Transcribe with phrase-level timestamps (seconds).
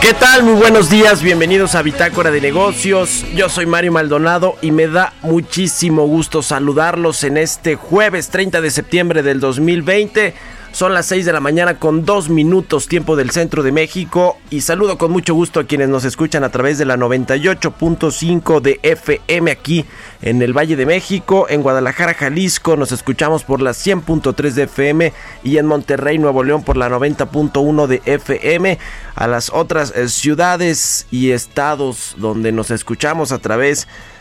[0.00, 0.44] ¿Qué tal?
[0.44, 3.24] Muy buenos días, bienvenidos a Bitácora de Negocios.
[3.34, 8.70] Yo soy Mario Maldonado y me da muchísimo gusto saludarlos en este jueves 30 de
[8.70, 10.34] septiembre del 2020.
[10.72, 14.60] Son las 6 de la mañana con 2 minutos tiempo del centro de México y
[14.60, 19.50] saludo con mucho gusto a quienes nos escuchan a través de la 98.5 de FM
[19.50, 19.86] aquí
[20.20, 22.76] en el Valle de México, en Guadalajara, Jalisco.
[22.76, 27.86] Nos escuchamos por la 100.3 de FM y en Monterrey, Nuevo León por la 90.1
[27.86, 28.78] de FM,
[29.14, 34.15] a las otras eh, ciudades y estados donde nos escuchamos a través de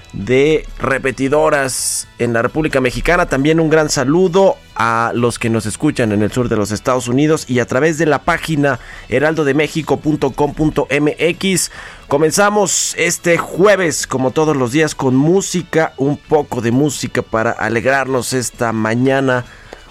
[0.80, 3.28] repetidoras en la República Mexicana.
[3.28, 7.08] También un gran saludo a los que nos escuchan en el sur de los Estados
[7.08, 11.72] Unidos y a través de la página heraldodemexico.com.mx.
[12.08, 18.34] Comenzamos este jueves, como todos los días, con música, un poco de música para alegrarnos
[18.34, 19.46] esta mañana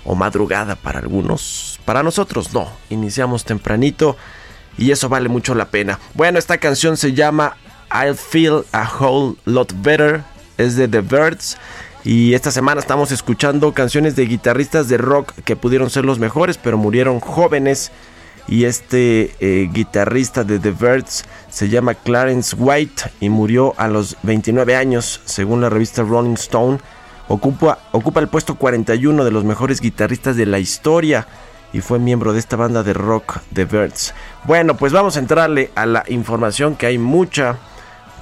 [0.05, 1.81] o madrugada para algunos.
[1.85, 4.17] Para nosotros no, iniciamos tempranito
[4.77, 5.99] y eso vale mucho la pena.
[6.15, 7.57] Bueno, esta canción se llama
[7.95, 10.23] I'll Feel a Whole Lot Better.
[10.59, 11.57] Es de The Birds.
[12.05, 16.59] Y esta semana estamos escuchando canciones de guitarristas de rock que pudieron ser los mejores,
[16.59, 17.93] pero murieron jóvenes.
[18.47, 24.17] Y este eh, guitarrista de The Birds se llama Clarence White y murió a los
[24.23, 26.79] 29 años, según la revista Rolling Stone.
[27.29, 31.27] Ocupa, ocupa el puesto 41 de los mejores guitarristas de la historia
[31.73, 34.13] y fue miembro de esta banda de rock The Birds.
[34.45, 37.57] Bueno, pues vamos a entrarle a la información que hay mucha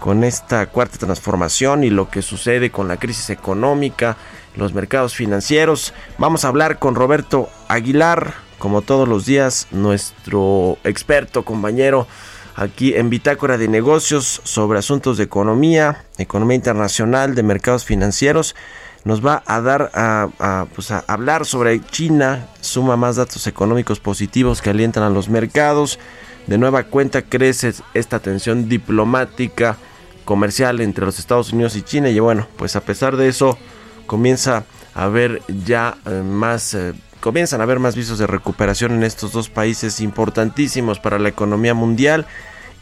[0.02, 4.16] con esta cuarta transformación y lo que sucede con la crisis económica,
[4.56, 5.94] los mercados financieros.
[6.18, 12.08] Vamos a hablar con Roberto Aguilar, como todos los días, nuestro experto, compañero
[12.56, 18.56] aquí en Bitácora de Negocios sobre asuntos de economía, economía internacional, de mercados financieros.
[19.04, 24.62] Nos va a dar a, pues a hablar sobre China, suma más datos económicos positivos
[24.62, 26.00] que alientan a los mercados.
[26.48, 29.78] De nueva cuenta crece esta tensión diplomática
[30.24, 32.08] comercial entre los Estados Unidos y China.
[32.10, 33.58] Y bueno, pues a pesar de eso
[34.06, 39.04] comienza a haber ya eh, más eh, comienzan a haber más visos de recuperación en
[39.04, 42.26] estos dos países importantísimos para la economía mundial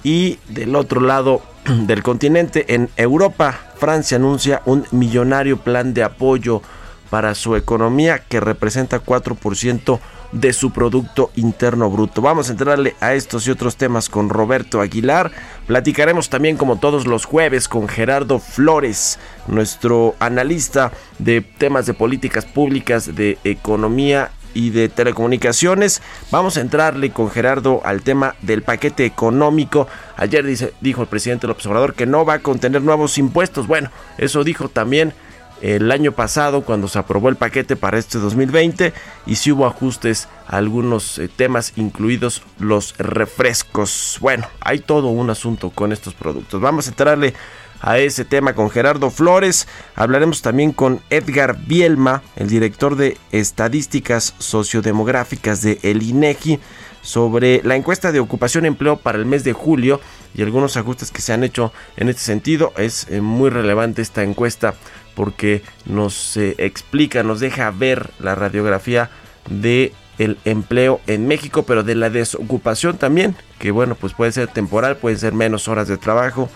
[0.02, 6.62] y del otro lado del continente en Europa Francia anuncia un millonario plan de apoyo
[7.10, 10.00] para su economía que representa 4%
[10.32, 12.22] de su Producto Interno Bruto.
[12.22, 15.30] Vamos a entrarle a estos y otros temas con Roberto Aguilar.
[15.66, 22.44] Platicaremos también como todos los jueves con Gerardo Flores, nuestro analista de temas de políticas
[22.46, 26.02] públicas, de economía y de telecomunicaciones.
[26.30, 29.86] Vamos a entrarle con Gerardo al tema del paquete económico.
[30.16, 33.66] Ayer dice, dijo el presidente del observador que no va a contener nuevos impuestos.
[33.66, 35.12] Bueno, eso dijo también
[35.60, 38.92] el año pasado cuando se aprobó el paquete para este 2020
[39.26, 44.18] y si hubo ajustes a algunos eh, temas incluidos los refrescos.
[44.20, 46.60] Bueno, hay todo un asunto con estos productos.
[46.60, 47.34] Vamos a entrarle
[47.80, 49.66] a ese tema con Gerardo Flores.
[49.94, 56.60] Hablaremos también con Edgar Bielma, el director de estadísticas sociodemográficas de el INEGI
[57.02, 60.00] sobre la encuesta de ocupación y empleo para el mes de julio
[60.34, 62.72] y algunos ajustes que se han hecho en este sentido.
[62.76, 64.74] Es eh, muy relevante esta encuesta
[65.20, 69.10] porque nos eh, explica, nos deja ver la radiografía
[69.50, 74.48] de el empleo en México, pero de la desocupación también, que bueno, pues puede ser
[74.48, 76.48] temporal, puede ser menos horas de trabajo,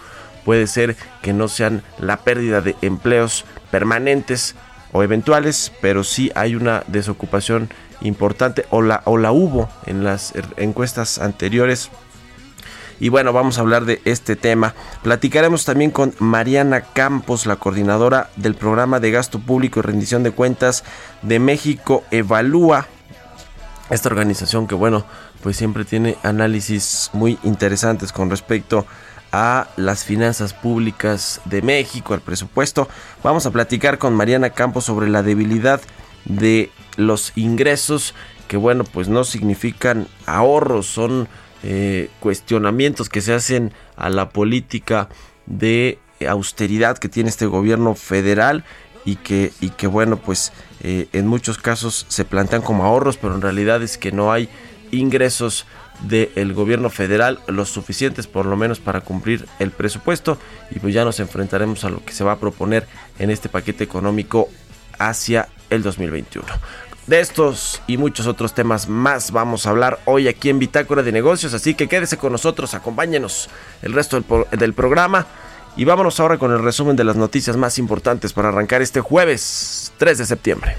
[0.47, 4.55] puede ser que no sean la pérdida de empleos permanentes
[4.93, 7.69] o eventuales, pero sí hay una desocupación
[8.01, 11.91] importante o la, o la hubo en las encuestas anteriores.
[13.01, 14.75] Y bueno, vamos a hablar de este tema.
[15.03, 20.31] Platicaremos también con Mariana Campos, la coordinadora del programa de gasto público y rendición de
[20.31, 20.85] cuentas
[21.23, 22.87] de México Evalúa.
[23.91, 25.05] Esta organización que bueno,
[25.43, 28.87] pues siempre tiene análisis muy interesantes con respecto
[29.33, 32.89] a las finanzas públicas de México, al presupuesto.
[33.23, 35.81] Vamos a platicar con Mariana Campos sobre la debilidad
[36.25, 38.15] de los ingresos
[38.49, 41.29] que bueno pues no significan ahorros son
[41.67, 45.09] eh, cuestionamientos que se hacen a la política
[45.47, 48.65] de austeridad que tiene este gobierno federal
[49.07, 50.53] y que, y que bueno pues
[50.83, 54.51] eh, en muchos casos se plantean como ahorros pero en realidad es que no hay
[54.91, 55.65] ingresos
[56.03, 60.37] del gobierno federal los suficientes por lo menos para cumplir el presupuesto
[60.71, 62.87] y pues ya nos enfrentaremos a lo que se va a proponer
[63.19, 64.51] en este paquete económico
[64.99, 66.47] hacia el 2021.
[67.07, 71.13] De estos y muchos otros temas más vamos a hablar hoy aquí en Bitácora de
[71.13, 73.51] Negocios, así que quédese con nosotros, acompáñenos
[73.83, 75.27] el resto del, del programa
[75.77, 79.93] y vámonos ahora con el resumen de las noticias más importantes para arrancar este jueves
[79.99, 80.77] 3 de septiembre.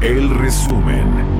[0.00, 1.31] El resumen.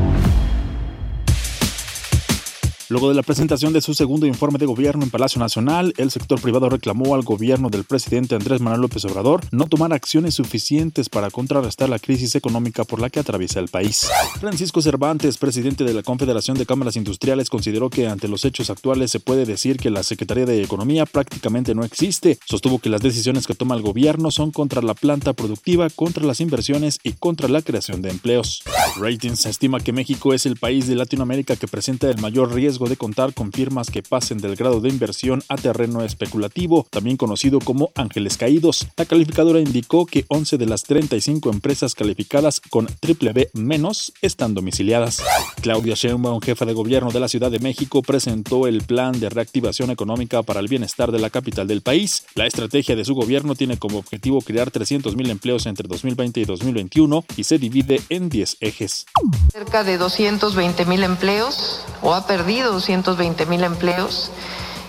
[2.92, 6.38] Luego de la presentación de su segundo informe de gobierno en Palacio Nacional, el sector
[6.38, 11.30] privado reclamó al gobierno del presidente Andrés Manuel López Obrador no tomar acciones suficientes para
[11.30, 14.06] contrarrestar la crisis económica por la que atraviesa el país.
[14.38, 19.10] Francisco Cervantes, presidente de la Confederación de Cámaras Industriales, consideró que ante los hechos actuales
[19.10, 22.38] se puede decir que la Secretaría de Economía prácticamente no existe.
[22.44, 26.42] Sostuvo que las decisiones que toma el gobierno son contra la planta productiva, contra las
[26.42, 28.62] inversiones y contra la creación de empleos.
[29.00, 32.96] Ratings estima que México es el país de Latinoamérica que presenta el mayor riesgo de
[32.96, 37.90] contar con firmas que pasen del grado de inversión a terreno especulativo, también conocido como
[37.94, 38.86] ángeles caídos.
[38.96, 44.54] La calificadora indicó que 11 de las 35 empresas calificadas con triple B menos están
[44.54, 45.22] domiciliadas.
[45.60, 49.90] Claudia Sheinbaum, jefa de gobierno de la Ciudad de México, presentó el plan de reactivación
[49.90, 52.24] económica para el bienestar de la capital del país.
[52.34, 57.24] La estrategia de su gobierno tiene como objetivo crear 300.000 empleos entre 2020 y 2021
[57.36, 59.06] y se divide en 10 ejes.
[59.52, 64.30] Cerca de 220.000 empleos o ha perdido 220 mil empleos.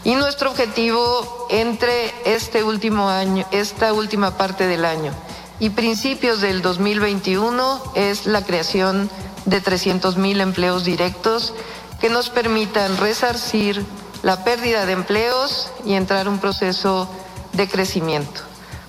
[0.04, 5.14] Y nuestro objetivo entre este último año, esta última parte del año
[5.60, 9.10] y principios del 2021 es la creación
[9.46, 11.54] de 300 mil empleos directos
[12.02, 13.86] que nos permitan resarcir
[14.24, 17.10] la pérdida de empleos y entrar en un proceso
[17.54, 18.42] de crecimiento.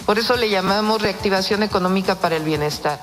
[0.06, 3.00] Por eso le llamamos reactivación económica para el bienestar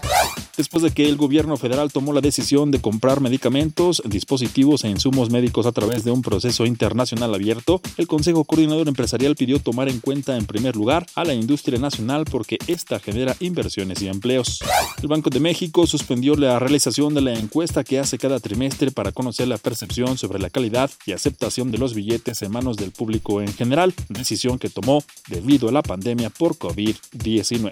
[0.58, 5.30] después de que el gobierno federal tomó la decisión de comprar medicamentos, dispositivos e insumos
[5.30, 10.00] médicos a través de un proceso internacional abierto, el Consejo Coordinador Empresarial pidió tomar en
[10.00, 14.60] cuenta en primer lugar a la industria nacional porque esta genera inversiones y empleos.
[15.02, 19.12] El Banco de México suspendió la realización de la encuesta que hace cada trimestre para
[19.12, 23.42] conocer la percepción sobre la calidad y aceptación de los billetes en manos del público
[23.42, 27.72] en general, decisión que tomó debido a la pandemia por COVID-19.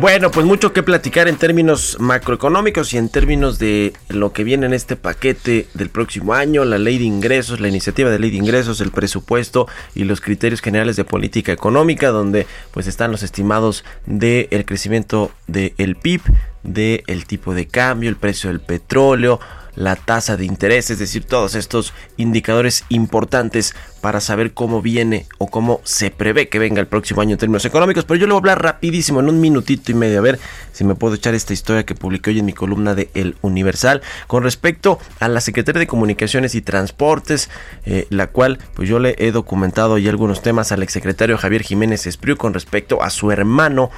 [0.00, 4.66] Bueno, pues mucho que platicar en términos macroeconómicos y en términos de lo que viene
[4.66, 8.36] en este paquete del próximo año, la ley de ingresos, la iniciativa de ley de
[8.36, 13.84] ingresos, el presupuesto y los criterios generales de política económica, donde pues están los estimados
[14.06, 16.20] del el crecimiento del PIB,
[16.62, 19.40] del tipo de cambio, el precio del petróleo,
[19.78, 25.46] la tasa de interés, es decir, todos estos indicadores importantes para saber cómo viene o
[25.46, 28.04] cómo se prevé que venga el próximo año en términos económicos.
[28.04, 30.40] Pero yo le voy a hablar rapidísimo, en un minutito y medio, a ver
[30.72, 34.02] si me puedo echar esta historia que publiqué hoy en mi columna de El Universal
[34.26, 37.48] con respecto a la Secretaría de Comunicaciones y Transportes,
[37.86, 42.04] eh, la cual pues yo le he documentado ya algunos temas al exsecretario Javier Jiménez
[42.08, 43.92] Espriu con respecto a su hermano,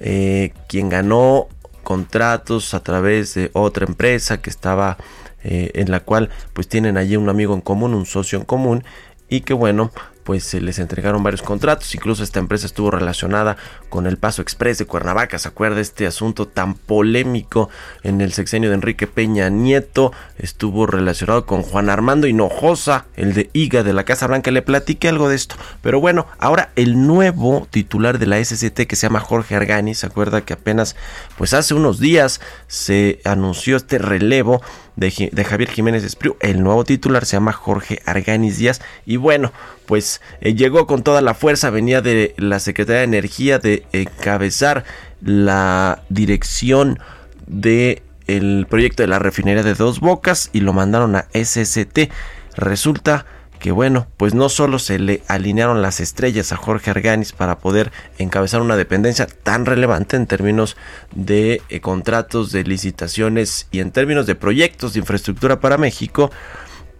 [0.00, 1.46] eh, quien ganó
[1.82, 4.96] contratos a través de otra empresa que estaba
[5.42, 8.84] eh, en la cual pues tienen allí un amigo en común, un socio en común
[9.28, 9.90] y que bueno
[10.30, 13.56] pues se les entregaron varios contratos, incluso esta empresa estuvo relacionada
[13.88, 17.68] con el Paso Express de Cuernavaca, ¿se acuerda este asunto tan polémico
[18.04, 20.12] en el sexenio de Enrique Peña Nieto?
[20.38, 25.08] Estuvo relacionado con Juan Armando Hinojosa, el de IGA de la Casa Blanca, le platiqué
[25.08, 29.18] algo de esto, pero bueno, ahora el nuevo titular de la SCT que se llama
[29.18, 30.94] Jorge Argani, ¿se acuerda que apenas
[31.38, 34.62] pues hace unos días se anunció este relevo
[35.00, 36.36] de, Javier Jiménez Espriu.
[36.40, 38.82] El nuevo titular se llama Jorge Arganis Díaz.
[39.06, 39.52] Y bueno,
[39.86, 44.84] pues eh, llegó con toda la fuerza, venía de la Secretaría de Energía de encabezar
[45.22, 46.98] la dirección
[47.46, 52.10] de el proyecto de la refinería de Dos Bocas y lo mandaron a SST.
[52.56, 53.24] Resulta
[53.60, 57.92] que bueno, pues no solo se le alinearon las estrellas a Jorge Arganis para poder
[58.18, 60.76] encabezar una dependencia tan relevante en términos
[61.14, 66.30] de eh, contratos, de licitaciones y en términos de proyectos de infraestructura para México,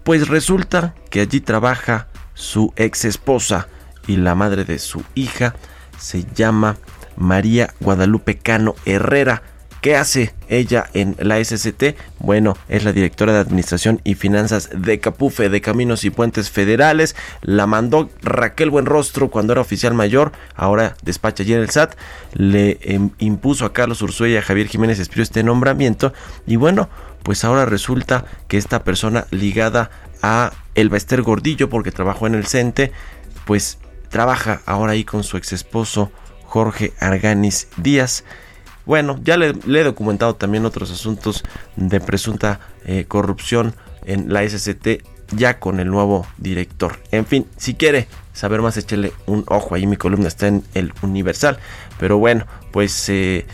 [0.05, 3.69] pues resulta que allí trabaja su ex esposa
[4.07, 5.55] y la madre de su hija,
[5.99, 6.77] se llama
[7.17, 9.43] María Guadalupe Cano Herrera.
[9.81, 11.97] ¿Qué hace ella en la SCT?
[12.19, 17.17] Bueno, es la directora de Administración y Finanzas de Capufe de Caminos y Puentes Federales.
[17.41, 21.95] La mandó Raquel Buenrostro cuando era oficial mayor, ahora despacha allí en el SAT.
[22.35, 26.13] Le em, impuso a Carlos Ursúa y a Javier Jiménez Espíritu este nombramiento.
[26.47, 26.91] Y bueno,
[27.23, 32.47] pues ahora resulta que esta persona ligada a El Bester Gordillo, porque trabajó en el
[32.47, 32.93] CENTE,
[33.47, 33.79] pues
[34.11, 36.13] trabaja ahora ahí con su ex esposo
[36.45, 38.25] Jorge Arganis Díaz.
[38.87, 41.43] Bueno, ya le, he documentado también otros asuntos
[41.77, 46.99] de presunta eh, corrupción en la SCT ya con el nuevo director.
[47.11, 49.87] En fin, si quiere saber más, échele un ojo ahí.
[49.87, 51.59] Mi columna está en el Universal.
[51.99, 53.47] Pero bueno, pues eh,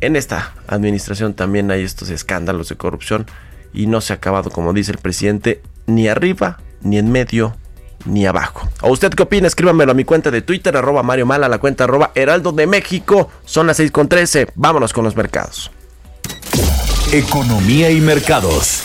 [0.00, 3.26] en esta administración también hay estos escándalos de corrupción
[3.72, 7.56] y no se ha acabado, como dice el presidente, ni arriba, ni en medio,
[8.04, 8.68] ni abajo.
[8.80, 9.46] ¿A usted qué opina?
[9.46, 13.30] Escríbamelo a mi cuenta de Twitter, arroba Mario Mala, la cuenta arroba Heraldo de México.
[13.44, 14.50] Son las 6.13.
[14.54, 15.70] Vámonos con los mercados.
[17.12, 18.84] Economía y mercados.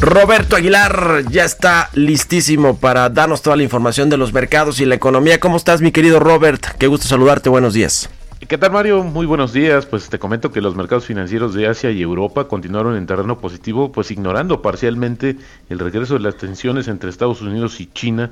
[0.00, 4.96] Roberto Aguilar ya está listísimo para darnos toda la información de los mercados y la
[4.96, 5.38] economía.
[5.38, 6.60] ¿Cómo estás, mi querido Robert?
[6.76, 7.48] Qué gusto saludarte.
[7.48, 8.10] Buenos días.
[8.52, 9.02] ¿Qué tal Mario?
[9.02, 9.86] Muy buenos días.
[9.86, 13.92] Pues te comento que los mercados financieros de Asia y Europa continuaron en terreno positivo,
[13.92, 15.38] pues ignorando parcialmente
[15.70, 18.30] el regreso de las tensiones entre Estados Unidos y China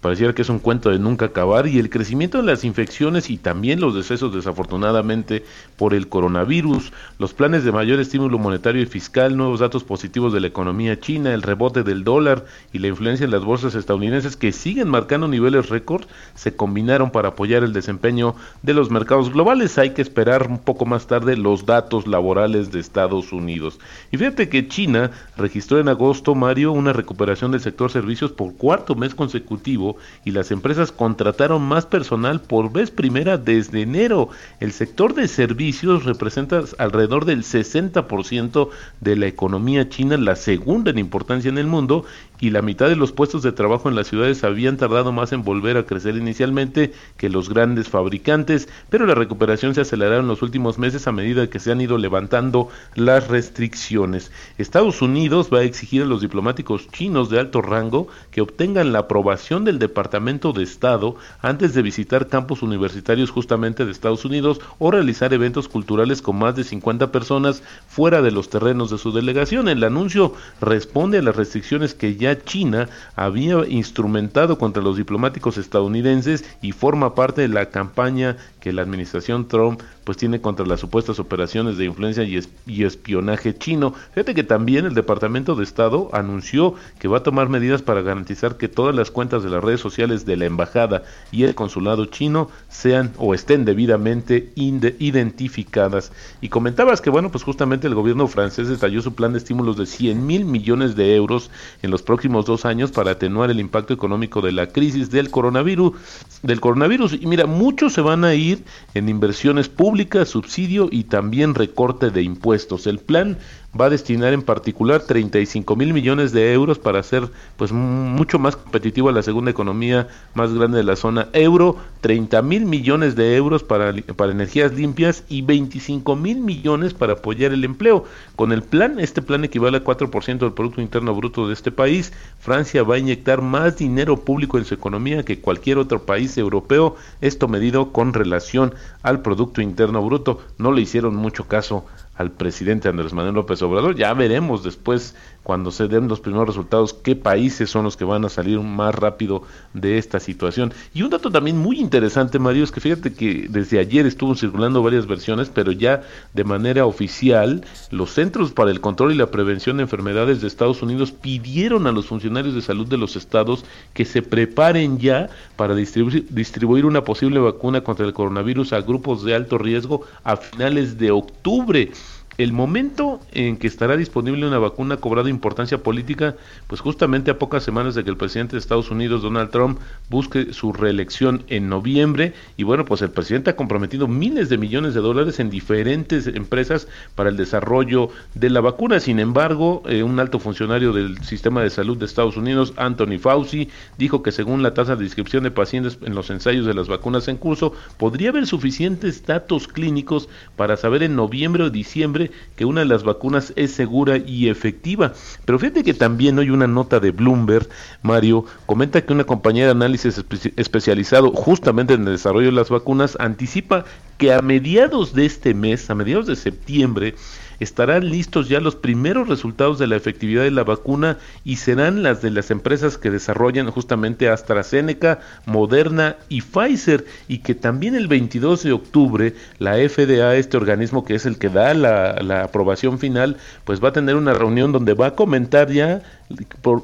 [0.00, 3.38] pareciera que es un cuento de nunca acabar y el crecimiento de las infecciones y
[3.38, 5.44] también los decesos desafortunadamente
[5.76, 10.40] por el coronavirus, los planes de mayor estímulo monetario y fiscal, nuevos datos positivos de
[10.40, 14.52] la economía china, el rebote del dólar y la influencia en las bolsas estadounidenses que
[14.52, 16.04] siguen marcando niveles récord
[16.34, 19.78] se combinaron para apoyar el desempeño de los mercados globales.
[19.78, 23.80] Hay que esperar un poco más tarde los datos laborales de Estados Unidos.
[24.12, 28.94] Y fíjate que China registró en agosto, Mario, una recuperación del sector servicios por cuarto
[28.94, 29.77] mes consecutivo
[30.24, 34.28] y las empresas contrataron más personal por vez primera desde enero.
[34.60, 38.68] El sector de servicios representa alrededor del 60%
[39.00, 42.04] de la economía china, la segunda en importancia en el mundo,
[42.40, 45.42] y la mitad de los puestos de trabajo en las ciudades habían tardado más en
[45.42, 50.42] volver a crecer inicialmente que los grandes fabricantes, pero la recuperación se aceleró en los
[50.42, 54.30] últimos meses a medida que se han ido levantando las restricciones.
[54.56, 59.00] Estados Unidos va a exigir a los diplomáticos chinos de alto rango que obtengan la
[59.00, 64.90] aprobación del Departamento de Estado antes de visitar campus universitarios justamente de Estados Unidos o
[64.90, 69.68] realizar eventos culturales con más de 50 personas fuera de los terrenos de su delegación.
[69.68, 76.44] El anuncio responde a las restricciones que ya China había instrumentado contra los diplomáticos estadounidenses
[76.62, 81.18] y forma parte de la campaña que la administración Trump pues tiene contra las supuestas
[81.18, 83.92] operaciones de influencia y, espionaje chino.
[84.12, 88.56] Fíjate que también el Departamento de Estado anunció que va a tomar medidas para garantizar
[88.56, 92.48] que todas las cuentas de las redes sociales de la embajada y el consulado chino
[92.68, 96.12] sean o estén debidamente identificadas.
[96.40, 99.86] Y comentabas que bueno, pues justamente el gobierno francés detalló su plan de estímulos de
[99.86, 101.50] 100 mil millones de euros
[101.82, 105.94] en los próximos dos años para atenuar el impacto económico de la crisis del coronavirus.
[106.42, 107.14] Del coronavirus.
[107.14, 112.22] Y mira, muchos se van a ir en inversiones públicas, subsidio y también recorte de
[112.22, 112.86] impuestos.
[112.86, 113.38] El plan
[113.78, 118.56] va a destinar en particular 35 mil millones de euros para hacer pues mucho más
[118.56, 123.36] competitivo a la segunda economía más grande de la zona euro, 30 mil millones de
[123.36, 128.04] euros para, para energías limpias y 25 mil millones para apoyar el empleo.
[128.36, 132.12] Con el plan, este plan equivale a 4% del Producto Interno Bruto de este país.
[132.38, 136.96] Francia va a inyectar más dinero público en su economía que cualquier otro país europeo,
[137.20, 140.40] esto medido con relación al Producto Interno Bruto.
[140.56, 141.84] No le hicieron mucho caso
[142.18, 143.94] al presidente Andrés Manuel López Obrador.
[143.94, 145.14] Ya veremos después,
[145.48, 148.94] cuando se den los primeros resultados, qué países son los que van a salir más
[148.94, 150.74] rápido de esta situación.
[150.92, 154.82] Y un dato también muy interesante, Mario, es que fíjate que desde ayer estuvo circulando
[154.82, 156.02] varias versiones, pero ya
[156.34, 160.82] de manera oficial, los Centros para el Control y la Prevención de Enfermedades de Estados
[160.82, 163.64] Unidos pidieron a los funcionarios de salud de los estados
[163.94, 169.24] que se preparen ya para distribuir, distribuir una posible vacuna contra el coronavirus a grupos
[169.24, 171.90] de alto riesgo a finales de octubre.
[172.38, 176.36] El momento en que estará disponible una vacuna ha cobrado importancia política,
[176.68, 180.52] pues justamente a pocas semanas de que el presidente de Estados Unidos, Donald Trump, busque
[180.52, 182.34] su reelección en noviembre.
[182.56, 186.86] Y bueno, pues el presidente ha comprometido miles de millones de dólares en diferentes empresas
[187.16, 189.00] para el desarrollo de la vacuna.
[189.00, 193.68] Sin embargo, eh, un alto funcionario del sistema de salud de Estados Unidos, Anthony Fauci,
[193.98, 197.26] dijo que según la tasa de inscripción de pacientes en los ensayos de las vacunas
[197.26, 202.80] en curso, podría haber suficientes datos clínicos para saber en noviembre o diciembre que una
[202.80, 205.12] de las vacunas es segura y efectiva.
[205.44, 207.68] Pero fíjate que también hoy una nota de Bloomberg,
[208.02, 210.22] Mario, comenta que una compañía de análisis
[210.56, 213.84] especializado justamente en el desarrollo de las vacunas anticipa
[214.18, 217.14] que a mediados de este mes, a mediados de septiembre,
[217.60, 222.22] estarán listos ya los primeros resultados de la efectividad de la vacuna y serán las
[222.22, 228.62] de las empresas que desarrollan justamente AstraZeneca, Moderna y Pfizer y que también el 22
[228.62, 233.36] de octubre la FDA, este organismo que es el que da la, la aprobación final,
[233.64, 236.02] pues va a tener una reunión donde va a comentar ya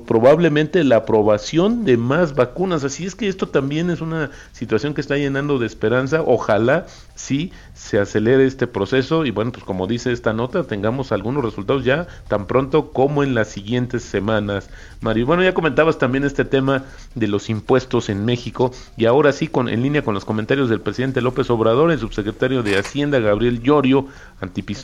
[0.06, 2.84] probablemente la aprobación de más vacunas.
[2.84, 6.22] Así es que esto también es una situación que está llenando de esperanza.
[6.22, 11.44] Ojalá sí se acelere este proceso y bueno, pues como dice esta nota, tengamos algunos
[11.44, 14.70] resultados ya tan pronto como en las siguientes semanas.
[15.00, 16.84] Mario, bueno, ya comentabas también este tema
[17.14, 20.80] de los impuestos en México y ahora sí, con, en línea con los comentarios del
[20.80, 24.06] presidente López Obrador, el subsecretario de Hacienda, Gabriel Llorio,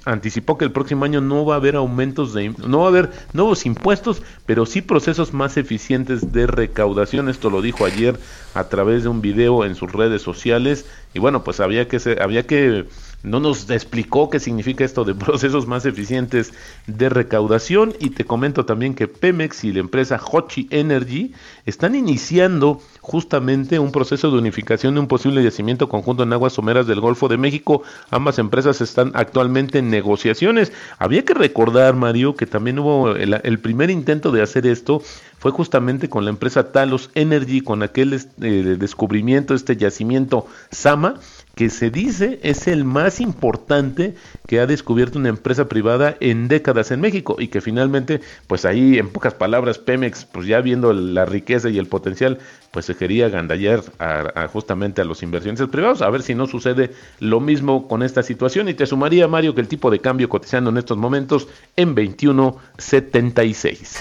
[0.04, 3.10] anticipó que el próximo año no va a haber aumentos de, no va a haber
[3.32, 7.28] nuevos impuestos, pero sí procesos más eficientes de recaudación.
[7.28, 8.18] Esto lo dijo ayer
[8.52, 12.44] a través de un video en sus redes sociales y bueno, pues había que había
[12.48, 12.84] que
[13.22, 16.52] no nos explicó qué significa esto de procesos más eficientes
[16.88, 21.32] de recaudación y te comento también que Pemex y la empresa Hochi Energy
[21.64, 26.86] están iniciando justamente un proceso de unificación de un posible yacimiento conjunto en aguas someras
[26.86, 27.82] del Golfo de México.
[28.08, 30.72] Ambas empresas están actualmente en negociaciones.
[30.96, 35.02] Había que recordar, Mario, que también hubo el, primer intento de hacer esto
[35.38, 41.14] fue justamente con la empresa Talos Energy, con aquel eh, descubrimiento, este yacimiento Sama,
[41.56, 44.14] que se dice es el más importante
[44.50, 48.98] que ha descubierto una empresa privada en décadas en México y que finalmente, pues ahí
[48.98, 52.38] en pocas palabras, Pemex, pues ya viendo la riqueza y el potencial,
[52.72, 56.90] pues se quería gandallar a, justamente a los inversionistas privados, a ver si no sucede
[57.20, 60.70] lo mismo con esta situación y te sumaría, Mario, que el tipo de cambio cotizando
[60.70, 64.00] en estos momentos en 21.76.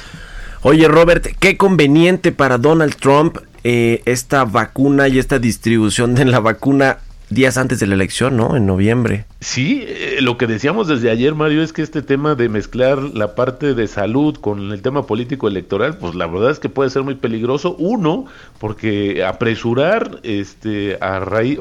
[0.64, 6.40] Oye, Robert, qué conveniente para Donald Trump eh, esta vacuna y esta distribución de la
[6.40, 6.98] vacuna
[7.30, 8.56] días antes de la elección, ¿no?
[8.56, 9.26] En noviembre.
[9.40, 13.36] Sí, eh, lo que decíamos desde ayer, Mario, es que este tema de mezclar la
[13.36, 17.04] parte de salud con el tema político electoral, pues la verdad es que puede ser
[17.04, 17.76] muy peligroso.
[17.78, 18.26] Uno,
[18.60, 21.60] porque apresurar, este, a raíz,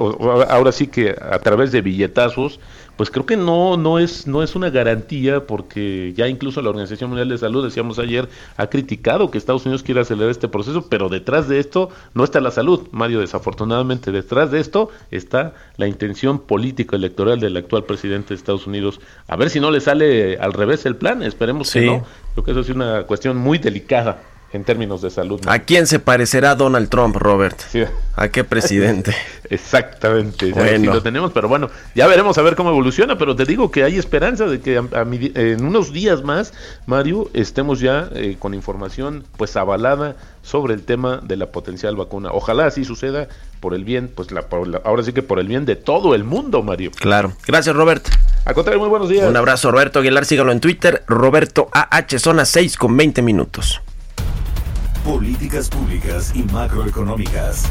[0.48, 2.61] ahora sí que a través de billetazos,
[2.98, 7.11] pues creo que no, no, es, no es una garantía porque ya incluso la Organización
[7.11, 11.08] Mundial de Salud, decíamos ayer, ha criticado que Estados Unidos quiera acelerar este proceso, pero
[11.08, 16.40] detrás de esto no está la salud, Mario, desafortunadamente detrás de esto está la intención
[16.40, 19.00] política electoral del actual presidente de Estados Unidos.
[19.28, 22.04] A ver si no le sale al revés el plan, esperemos que no.
[22.34, 25.40] Creo que eso es una cuestión muy delicada en términos de salud.
[25.46, 27.61] ¿A quién se parecerá Donald Trump, Robert?
[28.16, 29.14] ¿A qué presidente?
[29.50, 30.94] Exactamente, bueno.
[30.94, 33.98] lo tenemos, pero bueno, ya veremos a ver cómo evoluciona, pero te digo que hay
[33.98, 36.52] esperanza de que en unos días más,
[36.87, 42.30] Mario, estemos ya eh, con información pues avalada sobre el tema de la potencial vacuna.
[42.32, 43.28] Ojalá así suceda
[43.61, 44.46] por el bien, pues la,
[44.84, 46.90] ahora sí que por el bien de todo el mundo, Mario.
[46.92, 47.32] Claro.
[47.46, 48.06] Gracias, Robert.
[48.44, 49.28] A contrario, muy buenos días.
[49.28, 53.82] Un abrazo, Roberto Aguilar, sígalo en Twitter, Roberto AH, zona 6 con 20 minutos.
[55.09, 57.64] Políticas públicas y macroeconómicas.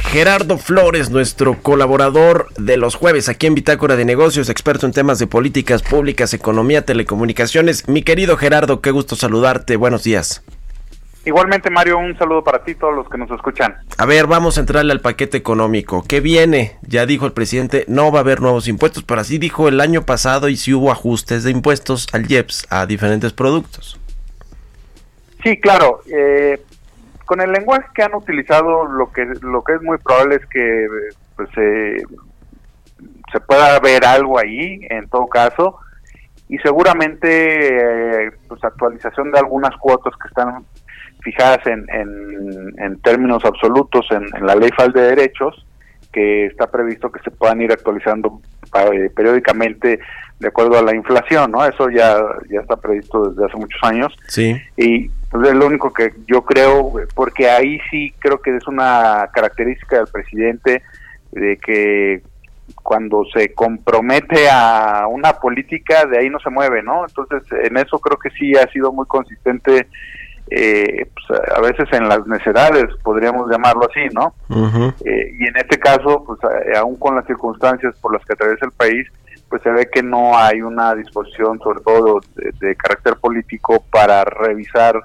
[0.00, 5.20] Gerardo Flores, nuestro colaborador de los jueves aquí en Bitácora de Negocios, experto en temas
[5.20, 7.86] de políticas públicas, economía, telecomunicaciones.
[7.86, 9.76] Mi querido Gerardo, qué gusto saludarte.
[9.76, 10.42] Buenos días.
[11.26, 13.74] Igualmente, Mario, un saludo para ti, todos los que nos escuchan.
[13.98, 16.04] A ver, vamos a entrarle al paquete económico.
[16.08, 16.76] ¿Qué viene?
[16.82, 20.02] Ya dijo el presidente, no va a haber nuevos impuestos, pero así dijo el año
[20.02, 23.98] pasado y sí hubo ajustes de impuestos al IEPS a diferentes productos.
[25.42, 26.00] Sí, claro.
[26.06, 26.62] Eh,
[27.24, 30.86] con el lenguaje que han utilizado, lo que lo que es muy probable es que
[31.34, 35.80] pues, se pueda ver algo ahí, en todo caso,
[36.48, 40.64] y seguramente eh, pues actualización de algunas cuotas que están
[41.26, 41.84] fijadas en,
[42.78, 45.66] en, términos absolutos en, la ley FAL de derechos,
[46.12, 48.40] que está previsto que se puedan ir actualizando
[48.92, 49.98] eh, periódicamente
[50.38, 51.64] de acuerdo a la inflación, ¿no?
[51.64, 54.14] Eso ya, ya está previsto desde hace muchos años.
[54.28, 54.56] Sí.
[54.76, 59.28] Y pues, es lo único que yo creo, porque ahí sí creo que es una
[59.32, 60.82] característica del presidente
[61.32, 62.22] de que
[62.82, 67.04] cuando se compromete a una política de ahí no se mueve, ¿no?
[67.04, 69.88] Entonces en eso creo que sí ha sido muy consistente
[70.48, 74.34] eh, pues, a veces en las necedades, podríamos llamarlo así, ¿no?
[75.04, 76.38] Eh, y en este caso, pues
[76.76, 79.06] aún con las circunstancias por las que atraviesa el país,
[79.48, 85.00] pues se ve que no hay una disposición, sobre todo de, carácter político, para revisar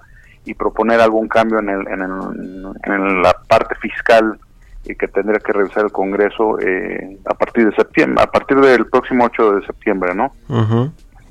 [0.46, 4.40] y proponer algún cambio en, el, en, la parte fiscal
[4.84, 8.88] y que tendría que revisar el Congreso eh, a partir de septiembre, a partir del
[8.88, 10.34] próximo 8 de septiembre, ¿no?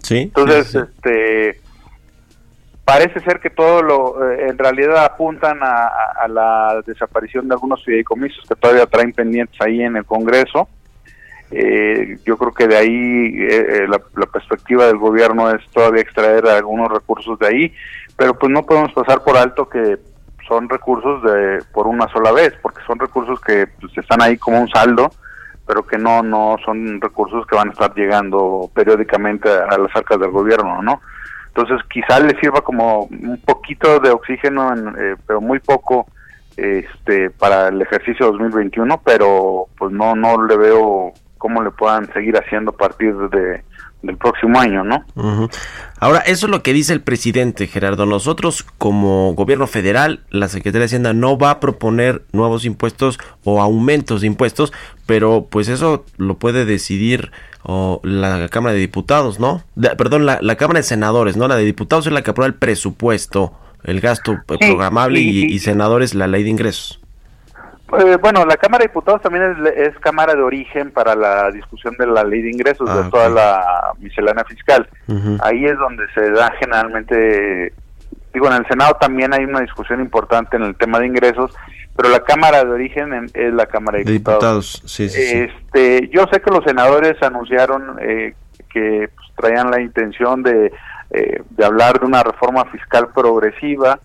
[0.03, 0.19] Sí.
[0.19, 1.61] Entonces, este
[2.91, 8.45] parece ser que todo lo eh, en realidad apuntan a, la desaparición de algunos fideicomisos
[8.49, 10.69] que todavía traen pendientes ahí en el Congreso.
[11.53, 16.91] Eh, yo creo que de ahí eh, la, perspectiva del gobierno es todavía extraer algunos
[16.91, 17.75] recursos de ahí,
[18.17, 19.97] pero pues no podemos pasar por alto que
[20.49, 24.61] son recursos de por una sola vez, porque son recursos que pues, están ahí como
[24.61, 25.13] un saldo,
[25.65, 30.19] pero que no no son recursos que van a estar llegando periódicamente a las arcas
[30.19, 31.01] del gobierno, ¿no?
[31.55, 36.07] Entonces quizá le sirva como un poquito de oxígeno, eh, pero muy poco
[36.57, 42.37] este para el ejercicio 2021, pero pues no no le veo cómo le puedan seguir
[42.37, 43.65] haciendo a partir de
[44.03, 45.05] del próximo año, ¿no?
[45.99, 48.07] Ahora, eso es lo que dice el presidente Gerardo.
[48.07, 53.61] Nosotros, como gobierno federal, la Secretaría de Hacienda no va a proponer nuevos impuestos o
[53.61, 54.73] aumentos de impuestos,
[55.07, 57.31] pero pues eso lo puede decidir
[58.03, 59.63] la Cámara de Diputados, ¿no?
[59.99, 61.47] perdón, la, Cámara de Senadores, ¿no?
[61.47, 63.53] La de Diputados es la que aprueba el presupuesto,
[63.85, 67.00] el gasto programable y senadores la ley de ingresos.
[67.99, 72.07] Eh, bueno, la Cámara de Diputados también es, Cámara de origen para la discusión de
[72.07, 74.89] la ley de ingresos de ah, toda la miscelánea fiscal.
[75.43, 77.73] Ahí es donde se da generalmente,
[78.33, 81.55] digo, en el Senado también hay una discusión importante en el tema de ingresos,
[81.97, 84.83] pero la Cámara de origen es la Cámara de, Diputados.
[84.99, 88.35] este, yo sé que los senadores anunciaron eh,
[88.73, 90.73] que pues, traían la intención de,
[91.11, 93.99] eh, de hablar de una reforma fiscal progresiva.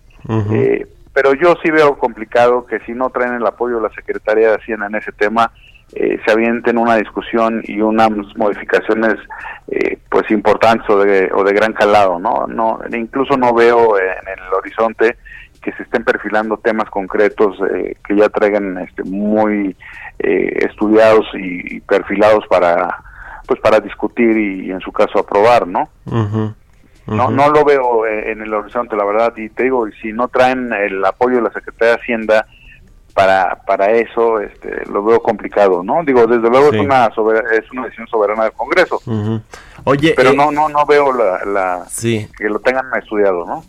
[0.52, 4.50] eh, pero yo sí veo complicado que si no traen el apoyo de la Secretaría
[4.50, 5.50] de Hacienda en ese tema,
[5.94, 9.16] eh, se avienten una discusión y unas modificaciones
[9.70, 12.48] eh, pues importantes o de, o de gran calado, ¿no?
[12.48, 15.16] no Incluso no veo en el horizonte
[15.62, 19.74] que se estén perfilando temas concretos eh, que ya traigan este, muy
[20.20, 23.04] estudiados y, perfilados para
[23.48, 25.88] pues para discutir y, en su caso aprobar, ¿no?
[27.08, 30.28] No, no lo veo eh, en el horizonte, la verdad, y te digo, si no
[30.28, 32.48] traen el apoyo de la Secretaría de Hacienda
[33.14, 36.04] para para eso, este, lo veo complicado, ¿no?
[36.04, 39.02] Digo, desde luego es una es una decisión soberana del Congreso.
[39.86, 41.86] Oye, pero eh, no no no veo la, la
[42.38, 43.64] que lo tengan estudiado, ¿no?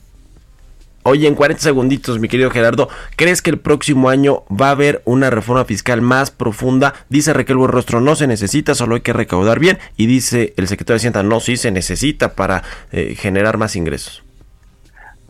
[1.09, 5.03] Oye, en 40 segunditos, mi querido Gerardo, ¿crees que el próximo año va a haber
[5.05, 6.95] una reforma fiscal más profunda?
[7.09, 9.79] Dice Raquel Buenrostro, no se necesita, solo hay que recaudar bien.
[9.97, 14.25] Y dice el secretario de Hacienda, no, sí se necesita para eh, generar más ingresos.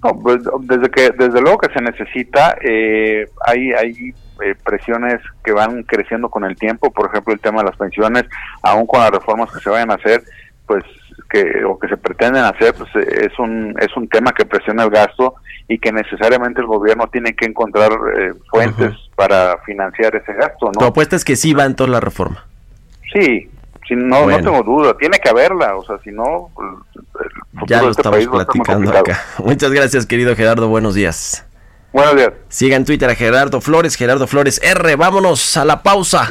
[0.03, 5.53] No, pues desde que desde luego que se necesita, eh, hay hay eh, presiones que
[5.53, 8.25] van creciendo con el tiempo, por ejemplo el tema de las pensiones,
[8.63, 10.23] aún con las reformas que se vayan a hacer,
[10.67, 10.85] pues
[11.31, 14.91] que o que se pretenden hacer, pues es un es un tema que presiona el
[14.91, 15.35] gasto
[15.69, 20.81] y que necesariamente el gobierno tiene que encontrar eh, fuentes para financiar ese gasto, ¿no?
[20.81, 22.45] Tu apuesta es que sí va en toda la reforma.
[23.13, 23.49] Sí,
[23.89, 26.51] si no, no tengo duda, tiene que haberla, o sea, si no,
[27.67, 29.21] ya lo este estamos platicando acá.
[29.45, 31.47] Muchas gracias, querido Gerardo, buenos días.
[31.93, 32.33] Buenos días.
[32.49, 34.97] Siga en Twitter a Gerardo Flores, Gerardo Flores R.
[34.97, 36.31] Vámonos a la pausa.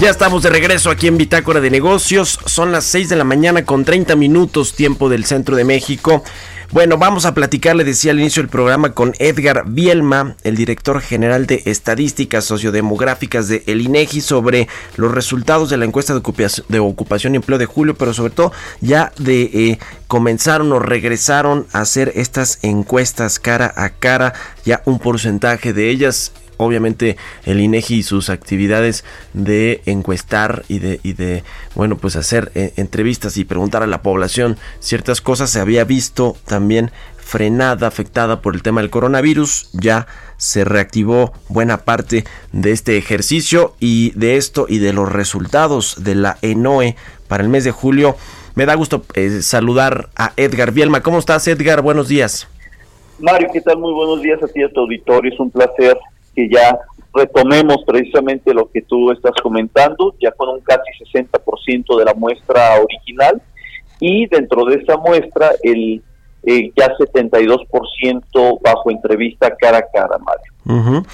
[0.00, 2.38] Ya estamos de regreso aquí en Bitácora de Negocios.
[2.46, 6.24] Son las 6 de la mañana con 30 minutos tiempo del centro de México.
[6.70, 11.02] Bueno, vamos a platicar, le decía al inicio del programa, con Edgar Bielma, el director
[11.02, 17.34] general de Estadísticas Sociodemográficas de El INEGI, sobre los resultados de la encuesta de ocupación,
[17.34, 22.10] y empleo de julio, pero sobre todo ya de eh, comenzaron o regresaron a hacer
[22.14, 24.32] estas encuestas cara a cara,
[24.64, 31.00] ya un porcentaje de ellas obviamente el INEGI y sus actividades de encuestar y de,
[31.02, 31.42] y de
[31.74, 36.36] bueno, pues hacer eh, entrevistas y preguntar a la población ciertas cosas se había visto
[36.46, 39.70] también frenada, afectada por el tema del coronavirus.
[39.72, 46.02] Ya se reactivó buena parte de este ejercicio y de esto y de los resultados
[46.02, 46.96] de la ENOE
[47.28, 48.16] para el mes de julio.
[48.54, 51.02] Me da gusto eh, saludar a Edgar Bielma.
[51.02, 51.82] ¿Cómo estás, Edgar?
[51.82, 52.48] Buenos días.
[53.20, 53.78] Mario, ¿qué tal?
[53.78, 55.32] Muy buenos días a ti a tu auditorio.
[55.32, 55.96] Es un placer
[56.40, 56.78] que ya
[57.12, 62.80] retomemos precisamente lo que tú estás comentando, ya con un casi 60% de la muestra
[62.80, 63.42] original
[63.98, 66.02] y dentro de esa muestra el
[66.42, 71.04] eh, ya 72% bajo entrevista cara a cara, Mario.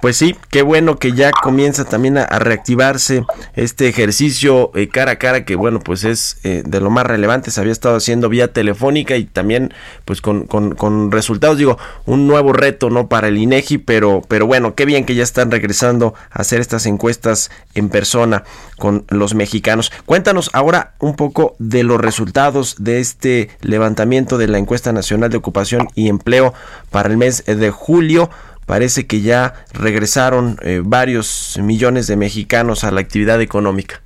[0.00, 5.16] Pues sí, qué bueno que ya comienza también a, reactivarse este ejercicio eh, cara a
[5.16, 8.52] cara que bueno pues es eh, de lo más relevante, se había estado haciendo vía
[8.52, 9.72] telefónica y también
[10.04, 14.74] pues con, con, resultados, digo, un nuevo reto no para el INEGI, pero, pero bueno,
[14.74, 18.44] qué bien que ya están regresando a hacer estas encuestas en persona
[18.76, 19.92] con los mexicanos.
[20.04, 25.38] Cuéntanos ahora un poco de los resultados de este levantamiento de la encuesta nacional de
[25.38, 26.52] ocupación y empleo
[26.90, 28.30] para el mes de julio
[28.66, 34.02] parece que ya regresaron eh, varios millones de mexicanos a la actividad económica.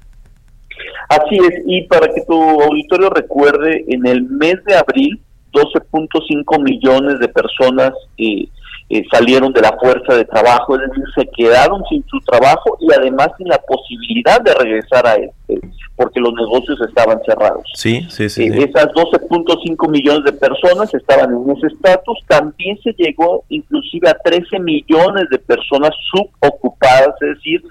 [1.09, 5.21] Así es, y para que tu auditorio recuerde, en el mes de abril,
[5.53, 8.49] 12.5 millones de personas eh,
[8.93, 12.93] eh, salieron de la fuerza de trabajo, es decir, se quedaron sin su trabajo y
[12.93, 15.61] además sin la posibilidad de regresar a él, eh,
[15.95, 17.63] porque los negocios estaban cerrados.
[17.75, 18.49] Sí, sí, sí.
[18.49, 22.19] Eh, esas 12.5 millones de personas estaban en ese estatus.
[22.27, 27.63] También se llegó inclusive a 13 millones de personas subocupadas, es decir,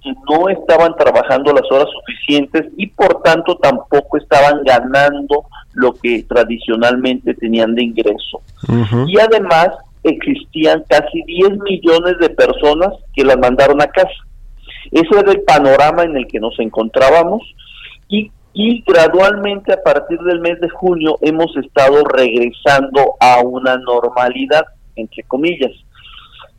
[0.00, 6.22] que no estaban trabajando las horas suficientes y por tanto tampoco estaban ganando lo que
[6.22, 8.40] tradicionalmente tenían de ingreso.
[9.08, 9.70] Y además
[10.02, 14.10] existían casi 10 millones de personas que las mandaron a casa.
[14.90, 17.42] Ese era el panorama en el que nos encontrábamos
[18.08, 18.30] y,
[18.84, 24.64] gradualmente a partir del mes de junio hemos estado regresando a una normalidad,
[24.96, 25.70] entre comillas.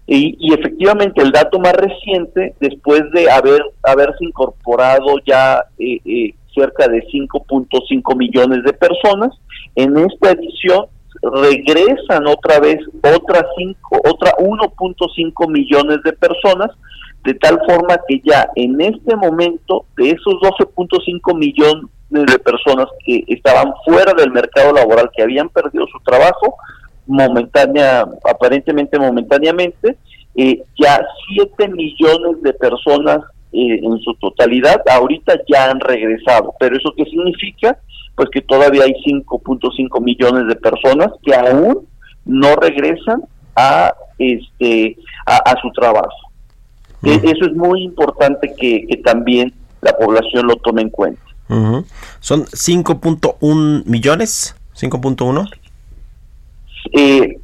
[0.08, 6.34] Y, y, efectivamente el dato más reciente, después de haber haberse incorporado ya eh, eh,
[6.56, 9.38] cerca de 5.5 millones de personas,
[9.76, 10.86] en esta edición
[11.22, 16.72] regresan otra vez otras cinco, otra 1.5 millones de personas,
[17.24, 23.24] de tal forma que ya en este momento de esos 12.5 millones de personas que
[23.28, 26.56] estaban fuera del mercado laboral, que habían perdido su trabajo,
[27.06, 29.98] momentánea, aparentemente momentáneamente,
[30.36, 31.02] eh, ya
[31.36, 33.20] 7 millones de personas
[33.52, 36.54] eh, en su totalidad ahorita ya han regresado.
[36.60, 37.78] Pero eso qué significa?
[38.20, 41.88] Pues que todavía hay 5.5 millones de personas que aún
[42.26, 43.24] no regresan
[43.56, 46.18] a este a, su trabajo.
[47.02, 51.22] E, eso es muy importante que, también la población lo tome en cuenta.
[52.20, 54.54] ¿Son 5.1 millones?
[54.76, 55.50] ¿5.1?
[56.92, 57.40] Eh,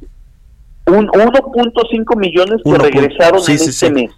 [0.88, 4.10] un 1.5 millones que regresaron en este mes.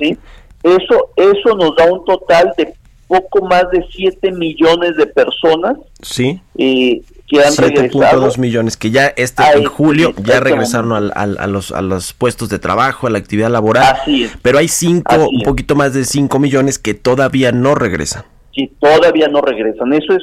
[0.00, 0.18] ¿sí?
[0.64, 2.74] Eso, eso nos da un total de
[3.06, 6.40] poco más de 7 millones de personas sí.
[6.56, 11.72] Eh, que han 7.2 millones que ya este en julio ya regresaron al, a, los,
[11.72, 13.96] a los puestos de trabajo, a la actividad laboral.
[14.42, 18.24] Pero hay cinco, un poquito más de 5 millones que todavía no regresan.
[18.54, 19.92] Sí, todavía no regresan.
[19.94, 20.22] Eso es,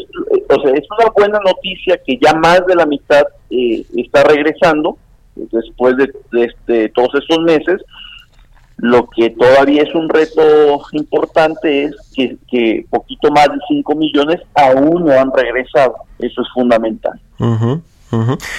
[0.49, 4.97] o sea, es una buena noticia que ya más de la mitad eh, está regresando
[5.35, 7.81] después de, de, este, todos estos meses
[8.81, 15.05] lo que todavía es un reto importante es que, poquito más de 5 millones aún
[15.05, 15.95] no han regresado.
[16.17, 17.19] Eso es fundamental.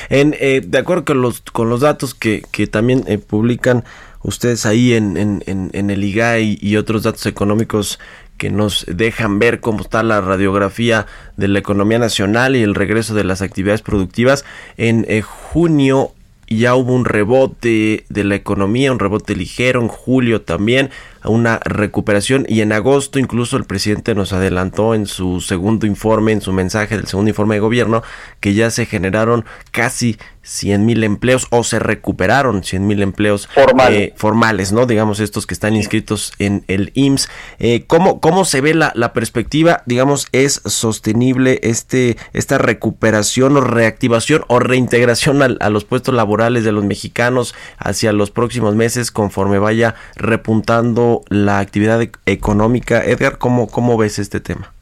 [0.08, 3.84] En, eh, de acuerdo con los, con los datos que, que también eh, publican
[4.22, 7.98] ustedes ahí en, en, en, el IGAI y otros datos económicos
[8.38, 11.06] que nos dejan ver cómo está la radiografía
[11.36, 14.44] de la economía nacional y el regreso de las actividades productivas.
[14.76, 16.12] En eh, junio
[16.56, 20.90] ya hubo un rebote de la economía, un rebote ligero en julio también,
[21.24, 26.40] una recuperación y en agosto incluso el presidente nos adelantó en su segundo informe, en
[26.40, 28.02] su mensaje del segundo informe de gobierno,
[28.40, 33.48] que ya se generaron casi 100 mil empleos o se recuperaron 100 mil empleos
[33.90, 34.86] eh, formales, ¿no?
[34.86, 37.28] Digamos estos que están inscritos en el IMSS.
[37.58, 39.82] Eh, ¿cómo, ¿Cómo se ve la, la, perspectiva?
[39.86, 46.72] Digamos, ¿es sostenible este, esta recuperación o reactivación o reintegración a los puestos laborales de
[46.72, 53.04] los mexicanos hacia los próximos meses conforme vaya repuntando la actividad e-, económica.
[53.04, 54.72] Edgar, ¿cómo, cómo ves este tema?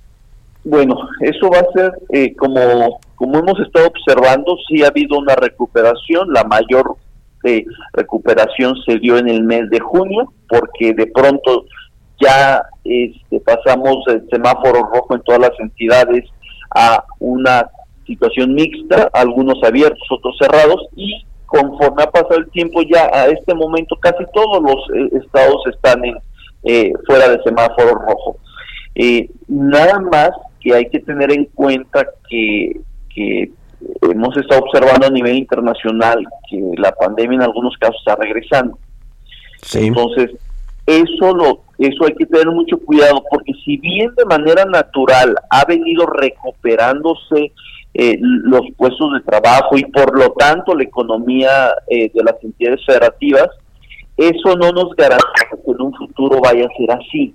[0.65, 5.35] Bueno, eso va a ser eh, como, como hemos estado observando, sí ha habido una
[5.35, 6.97] recuperación, la mayor
[7.45, 7.65] eh,
[7.95, 11.65] recuperación se dio en el mes de junio, porque de pronto
[12.21, 16.25] ya este, pasamos el semáforo rojo en todas las entidades
[16.75, 17.67] a una
[18.07, 23.53] situación mixta, algunos abiertos, otros cerrados, y conforme ha pasado el tiempo ya a este
[23.55, 26.17] momento casi todos los eh, estados están en,
[26.63, 28.37] eh, fuera de semáforo rojo.
[28.95, 32.81] Eh, nada más que hay que tener en cuenta que,
[33.13, 33.51] que
[34.03, 38.79] hemos estado observando a nivel internacional que la pandemia en algunos casos está regresando.
[39.75, 40.31] Entonces,
[40.87, 45.65] eso lo eso hay que tener mucho cuidado porque si bien de manera natural ha
[45.65, 47.53] venido recuperándose
[47.95, 52.85] eh, los puestos de trabajo y por lo tanto la economía eh, de las entidades
[52.87, 53.49] federativas,
[54.17, 57.35] eso no nos garantiza que en un futuro vaya a ser así.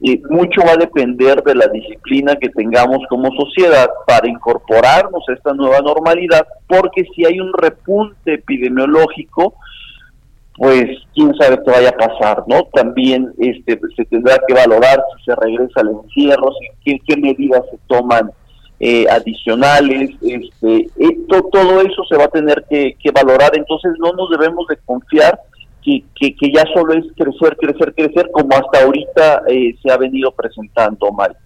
[0.00, 5.32] Eh, mucho va a depender de la disciplina que tengamos como sociedad para incorporarnos a
[5.32, 9.54] esta nueva normalidad, porque si hay un repunte epidemiológico,
[10.56, 12.64] pues quién sabe qué vaya a pasar, ¿no?
[12.74, 16.52] También este se tendrá que valorar si se regresa al encierro,
[16.84, 18.30] si, qué, medidas se toman
[18.80, 24.30] eh, adicionales, este, esto, todo eso se va a tener que, valorar, entonces no nos
[24.30, 25.38] debemos de confiar
[25.82, 30.30] que, que, ya solo es crecer, crecer, crecer, como hasta ahorita eh, se ha venido
[30.32, 31.38] presentando, Mario.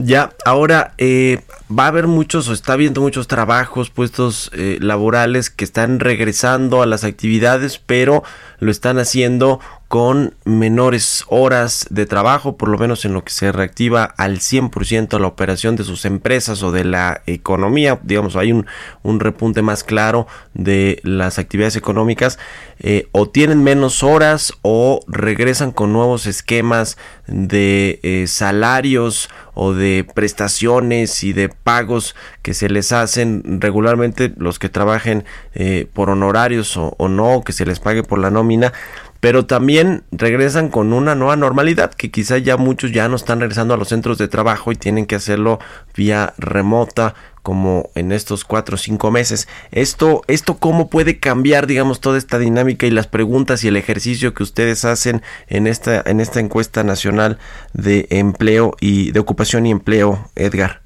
[0.00, 5.50] Ya, ahora eh, va a haber muchos o está habiendo muchos trabajos, puestos eh, laborales
[5.50, 8.22] que están regresando a las actividades, pero
[8.60, 13.52] lo están haciendo con menores horas de trabajo, por lo menos en lo que se
[13.52, 18.66] reactiva al 100% la operación de sus empresas o de la economía, digamos, hay un,
[19.02, 22.38] un repunte más claro de las actividades económicas,
[22.80, 30.06] eh, o tienen menos horas o regresan con nuevos esquemas de eh, salarios o de
[30.14, 35.24] prestaciones y de pagos que se les hacen regularmente los que trabajen
[35.54, 38.72] eh, por honorarios o no, que se les pague por la nómina
[39.20, 43.74] pero también regresan con una nueva normalidad que quizá ya muchos ya no están regresando
[43.74, 45.58] a los centros de trabajo y tienen que hacerlo
[45.96, 49.48] vía remota como en estos cuatro o cinco meses.
[49.72, 54.34] Esto, esto cómo puede cambiar, digamos, toda esta dinámica y las preguntas y el ejercicio
[54.34, 57.38] que ustedes hacen en esta, en esta encuesta nacional
[57.72, 60.82] de empleo y de ocupación y empleo, Edgar.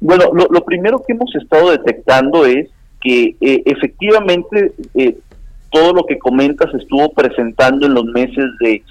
[0.00, 2.68] Bueno, lo, primero que hemos estado detectando es
[3.00, 5.16] que eh, efectivamente eh,
[5.72, 8.82] todo lo que comentas estuvo presentando en los meses de,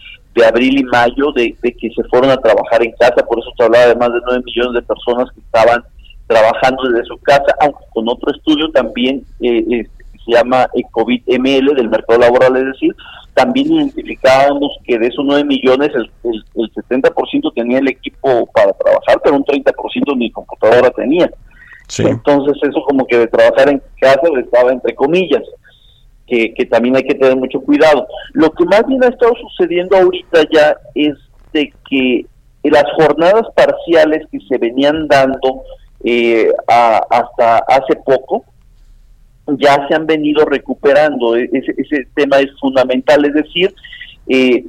[0.46, 3.88] abril y mayo, de, que se fueron a trabajar en casa, por eso se hablaba
[3.88, 5.84] de más de 9 millones de personas que estaban
[6.28, 9.88] trabajando desde su casa, aunque con otro estudio también eh, eh
[10.26, 12.96] se llama COVID-ML del mercado laboral, es decir,
[13.34, 19.20] también identificábamos que de esos 9 millones el, el, 70% tenía el equipo para trabajar,
[19.24, 21.28] pero un 30% ni computadora tenía.
[21.98, 25.42] Entonces eso como que de trabajar en casa estaba entre comillas
[26.32, 28.08] que, también hay que tener mucho cuidado.
[28.34, 31.16] Lo que más bien ha estado sucediendo ahorita ya es
[31.54, 32.26] de que
[32.64, 35.64] las jornadas parciales que se venían dando
[36.04, 38.46] eh, hasta hace poco
[39.60, 41.36] ya se han venido recuperando.
[41.36, 43.74] E, ese, ese tema es fundamental, es decir,
[44.28, 44.64] eh,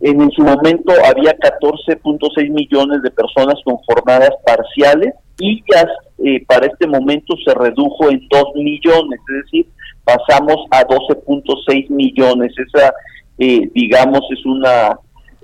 [0.00, 5.86] en su momento había 14.6 millones de personas con jornadas parciales y ya
[6.24, 9.66] eh, para este momento se redujo en 2 millones, es decir,
[10.06, 12.54] pasamos a 12.6 millones.
[12.56, 12.94] Esa,
[13.38, 14.96] eh, digamos, es una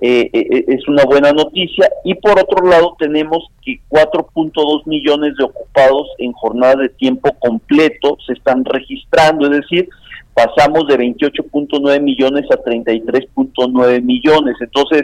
[0.05, 1.89] eh, eh, es una buena noticia.
[2.03, 8.17] Y por otro lado tenemos que 4.2 millones de ocupados en jornada de tiempo completo
[8.27, 9.87] se están registrando, es decir,
[10.33, 14.55] pasamos de 28.9 millones a 33.9 millones.
[14.59, 15.03] Entonces,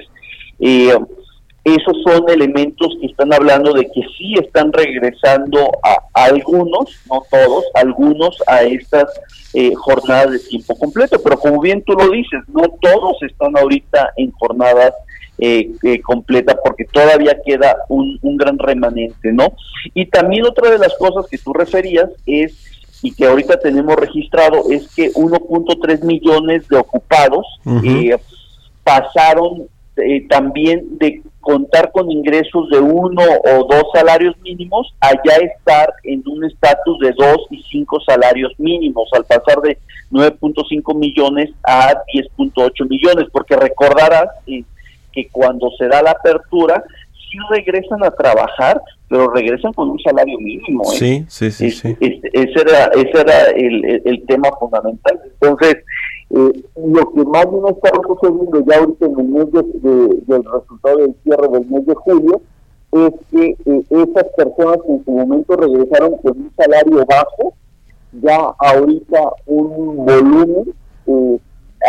[0.60, 0.98] eh,
[1.64, 7.66] esos son elementos que están hablando de que sí están regresando a, algunos, no todos,
[7.74, 9.08] algunos a estas
[9.54, 14.14] eh, jornadas de tiempo completo, pero como bien tú lo dices, no todos están ahorita
[14.16, 14.94] en jornadas
[15.38, 19.54] eh, eh, completas porque todavía queda un, gran remanente, ¿no?
[19.94, 22.54] Y también otra de las cosas que tú referías es
[23.02, 27.46] y que ahorita tenemos registrado es que 1.3 millones de ocupados
[28.84, 29.70] pasaron
[30.30, 36.46] también de contar con ingresos de uno o dos salarios mínimos, allá estar en un
[36.46, 39.78] estatus de dos y cinco salarios mínimos, al pasar de
[40.12, 44.64] 9.5 millones a 10.8 millones, porque recordarás eh,
[45.12, 46.84] que cuando se da la apertura,
[47.14, 50.84] sí regresan a trabajar, pero regresan con un salario mínimo.
[50.94, 51.26] ¿eh?
[51.30, 51.98] Sí, sí, sí.
[52.00, 55.20] ese era, ese era el, el tema fundamental.
[55.26, 55.78] Entonces,
[56.32, 61.16] eh, lo que más bien está sucediendo ya ahorita en el mes del resultado del
[61.24, 62.42] cierre del mes de julio
[62.92, 67.54] es que eh, esas personas en su momento regresaron con un salario bajo,
[68.14, 70.74] ya ahorita un volumen,
[71.08, 71.40] eh,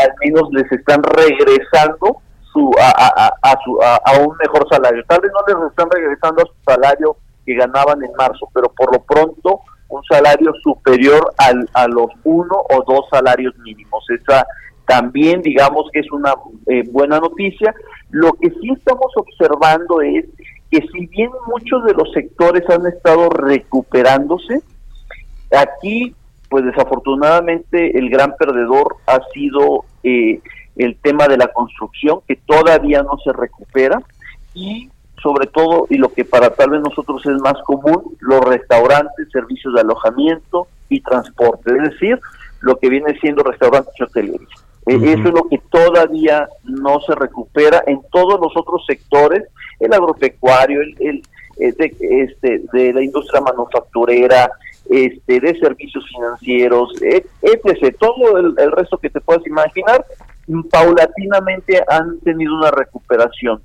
[0.03, 2.19] al menos les están regresando
[2.53, 5.03] su a, a, a, su, a, un mejor salario.
[5.07, 7.17] Tal vez no les están regresando a su salario
[7.47, 9.61] que ganaban en marzo, pero por lo pronto
[9.91, 14.05] un salario superior al, a los uno o dos salarios mínimos.
[14.09, 14.47] Esa
[14.87, 16.35] también digamos que es una
[16.67, 17.75] eh, buena noticia.
[18.11, 20.25] Lo que sí estamos observando es
[20.71, 24.63] que si bien muchos de los sectores han estado recuperándose,
[25.51, 26.15] aquí
[26.49, 30.41] pues desafortunadamente el gran perdedor ha sido eh,
[30.77, 34.03] el tema de la construcción, que todavía no se recupera,
[34.53, 34.91] y
[35.23, 39.75] sobre todo, y lo que para tal vez nosotros es más común, los restaurantes, servicios
[39.75, 42.21] de alojamiento y transporte, es decir,
[42.61, 44.49] lo que viene siendo restaurantes y hotelería.
[44.87, 49.45] Eh, eso es lo que todavía no se recupera en todos los otros sectores,
[49.79, 51.23] el agropecuario, el, el,
[51.59, 54.51] eh, de, este, de la industria manufacturera,
[54.89, 57.97] este, de servicios financieros, etc.
[57.99, 60.05] Todo el, el resto que te puedas imaginar,
[60.71, 63.63] paulatinamente han tenido una recuperación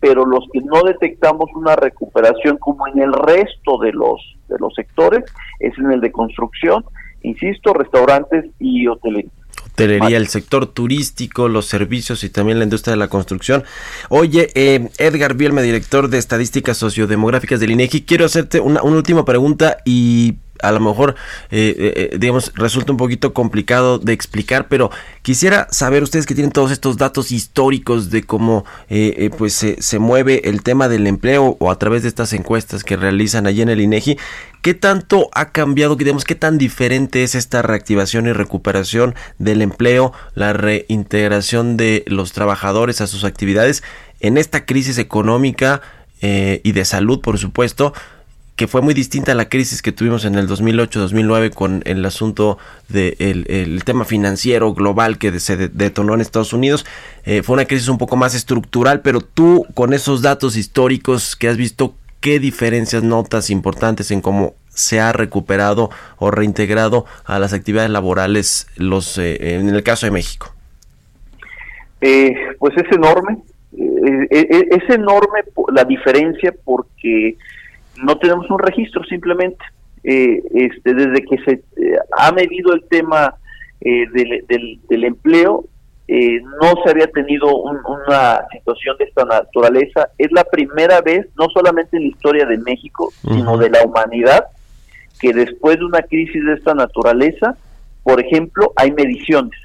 [0.00, 4.74] pero los que no detectamos una recuperación como en el resto de los de los
[4.74, 5.24] sectores
[5.60, 6.84] es en el de construcción,
[7.22, 9.30] insisto, restaurantes y hotelería.
[9.78, 13.64] El sector turístico, los servicios y también la industria de la construcción.
[14.08, 19.24] Oye, eh, Edgar Bielma, director de Estadísticas Sociodemográficas del INEGI, quiero hacerte una, una última
[19.24, 21.14] pregunta y a lo mejor,
[21.50, 24.90] eh, eh, eh, digamos, resulta un poquito complicado de explicar, pero
[25.22, 28.64] quisiera saber ustedes que tienen todos estos datos históricos de cómo
[29.36, 32.96] pues se, se, mueve el tema del empleo o a través de estas encuestas que
[32.96, 34.18] realizan allí en el INEGI,
[34.68, 40.12] ¿qué tanto ha cambiado, digamos, qué tan diferente es esta reactivación y recuperación del empleo,
[40.34, 43.82] la reintegración de los trabajadores a sus actividades
[44.20, 45.80] en esta crisis económica
[46.20, 47.94] y de salud, por supuesto?
[48.56, 52.58] que fue muy distinta a la crisis que tuvimos en el 2008-2009 con el asunto
[52.90, 56.84] del de el, tema financiero global que se detonó en Estados Unidos.
[57.24, 61.48] Eh, fue una crisis un poco más estructural, pero tú con esos datos históricos que
[61.48, 67.52] has visto, ¿qué diferencias notas importantes en cómo se ha recuperado o reintegrado a las
[67.52, 70.54] actividades laborales los eh, en el caso de México?
[72.00, 73.38] Eh, pues es enorme,
[73.72, 75.40] es enorme
[75.72, 77.36] la diferencia porque
[78.02, 79.64] no tenemos un registro simplemente.
[80.04, 83.34] Eh, este, desde que se eh, ha medido el tema
[83.80, 85.64] eh, del, del, empleo,
[86.08, 90.08] no se había tenido una situación de esta naturaleza.
[90.16, 94.46] Es la primera vez, no solamente en la historia de México, sino de la humanidad,
[95.18, 97.56] que después de una crisis de esta naturaleza,
[98.02, 99.58] por ejemplo, hay mediciones.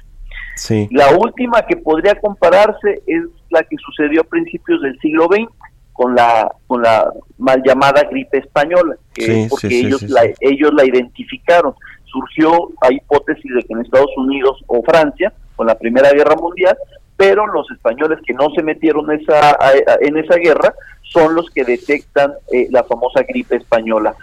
[0.56, 0.88] Sí.
[0.90, 5.48] La última que podría compararse es la que sucedió a principios del siglo XX,
[5.92, 11.74] con la con la mal llamada gripe española, que porque ellos la ellos la identificaron.
[12.04, 16.76] Surgió la hipótesis de que en Estados Unidos o Francia, con la Primera Guerra Mundial,
[17.16, 19.56] pero los españoles que no se metieron esa,
[20.00, 24.14] en esa guerra son los que detectan eh, la famosa gripe española.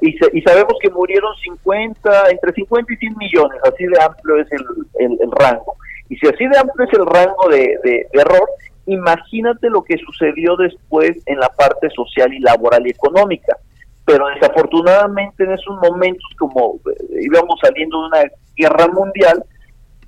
[0.00, 4.52] Y, y, sabemos que murieron 50, entre 50 y 100 millones, así de amplio es
[4.52, 5.76] el, el, rango.
[6.08, 8.48] Y si así de amplio es el rango de, de error,
[8.86, 13.56] imagínate lo que sucedió después en la parte social y laboral y económica.
[14.04, 18.24] Pero desafortunadamente en esos momentos, como eh, íbamos saliendo de una
[18.56, 19.42] guerra mundial,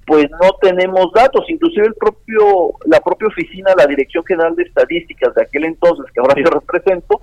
[0.07, 5.35] pues no tenemos datos, inclusive el propio, la propia oficina, la Dirección General de Estadísticas
[5.35, 7.21] de aquel entonces, que ahora yo represento,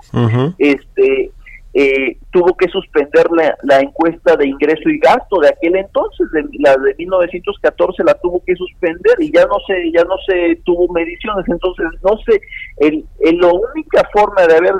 [0.57, 1.31] este
[1.75, 3.25] eh, tuvo que suspender
[3.63, 8.43] la, encuesta de ingreso y gasto de aquel entonces, de, la de 1914 la tuvo
[8.45, 12.41] que suspender y ya no se ya no se tuvo mediciones, entonces no sé,
[12.77, 13.03] el,
[13.39, 14.73] la única forma de haber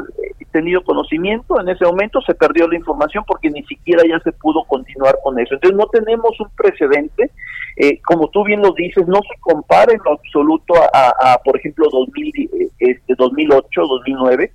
[0.51, 4.63] tenido conocimiento en ese momento se perdió la información porque ni siquiera ya se pudo
[4.65, 7.31] continuar con eso, entonces no tenemos un precedente,
[7.77, 11.87] eh, como tú bien lo dices, no se compara en lo absoluto a, por ejemplo
[11.91, 14.51] 2000, eh, este 2008, 2009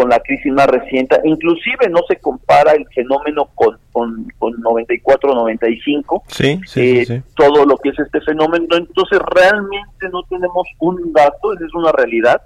[0.00, 1.20] con la crisis más reciente.
[1.24, 7.76] Inclusive no se compara el fenómeno con, con, con 94-95, sí, sí, sí, todo lo
[7.76, 8.64] que es este fenómeno.
[8.70, 12.40] Entonces realmente no tenemos un dato, es una realidad,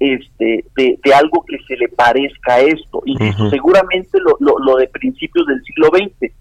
[0.00, 3.00] este, de, de algo que se le parezca a esto.
[3.04, 3.16] Y
[3.48, 6.32] seguramente lo, lo, lo de principios del siglo XX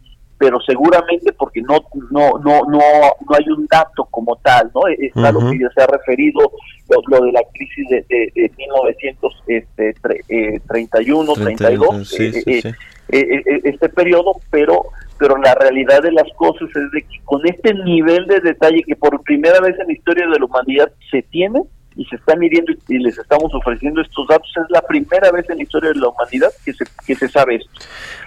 [0.42, 1.78] pero seguramente porque no
[2.10, 5.84] no no no no hay un dato como tal no está lo que ya se
[5.84, 6.52] ha referido
[6.89, 12.64] lo, de la crisis de, de, de 1931 32 este, eh,
[13.10, 14.86] eh, eh, este periodo pero
[15.20, 18.96] pero la realidad de las cosas es de que con este nivel de detalle que
[18.96, 21.62] por primera vez en la historia de la humanidad se tiene
[21.96, 24.50] y se está midiendo y les estamos ofreciendo estos datos.
[24.56, 27.56] Es la primera vez en la historia de la humanidad que se, que se sabe
[27.56, 27.70] esto.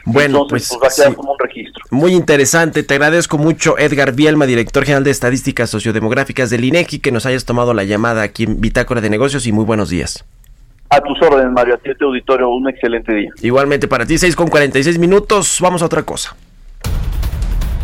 [0.05, 1.85] Bueno, pues, pues, va a quedar como un registro.
[1.91, 2.83] Muy interesante.
[2.83, 7.45] Te agradezco mucho, Edgar Bielma, director general de Estadísticas Sociodemográficas del INEGI, que nos hayas
[7.45, 10.25] tomado la llamada aquí en Bitácora de Negocios y muy buenos días.
[10.91, 13.31] A tus órdenes, Mario, a ti, tu auditorio, un excelente día.
[13.43, 16.37] Igualmente para ti, 6 con 46 minutos, vamos a otra cosa.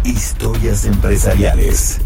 [0.05, 2.01] Historias empresariales.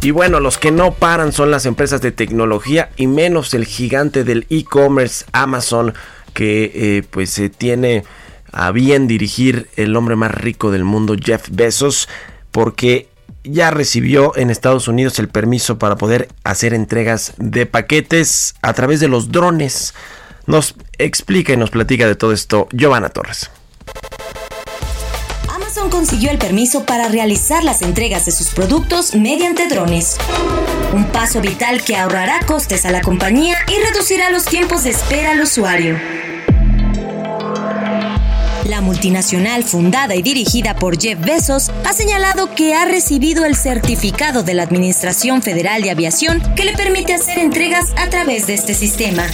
[0.00, 4.24] Y bueno, los que no paran son las empresas de tecnología y menos el gigante
[4.24, 5.94] del e-commerce Amazon
[6.32, 8.04] que eh, pues se tiene
[8.52, 12.08] a bien dirigir el hombre más rico del mundo Jeff Bezos
[12.52, 13.08] porque
[13.42, 19.00] ya recibió en Estados Unidos el permiso para poder hacer entregas de paquetes a través
[19.00, 19.94] de los drones.
[20.46, 23.50] Nos explica y nos platica de todo esto Giovanna Torres.
[25.90, 30.16] Consiguió el permiso para realizar las entregas de sus productos mediante drones.
[30.92, 35.32] Un paso vital que ahorrará costes a la compañía y reducirá los tiempos de espera
[35.32, 35.98] al usuario.
[38.76, 44.42] La multinacional fundada y dirigida por Jeff Bezos ha señalado que ha recibido el certificado
[44.42, 48.74] de la Administración Federal de Aviación que le permite hacer entregas a través de este
[48.74, 49.26] sistema,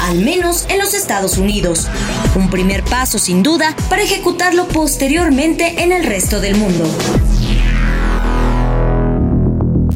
[0.00, 1.86] al menos en los Estados Unidos.
[2.34, 6.90] Un primer paso sin duda para ejecutarlo posteriormente en el resto del mundo.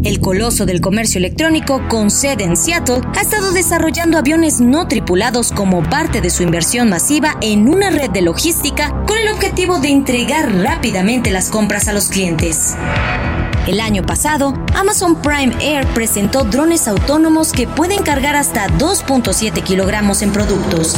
[0.05, 5.51] El coloso del comercio electrónico, con sede en Seattle, ha estado desarrollando aviones no tripulados
[5.51, 9.89] como parte de su inversión masiva en una red de logística con el objetivo de
[9.89, 12.75] entregar rápidamente las compras a los clientes.
[13.67, 20.21] El año pasado, Amazon Prime Air presentó drones autónomos que pueden cargar hasta 2.7 kilogramos
[20.21, 20.97] en productos.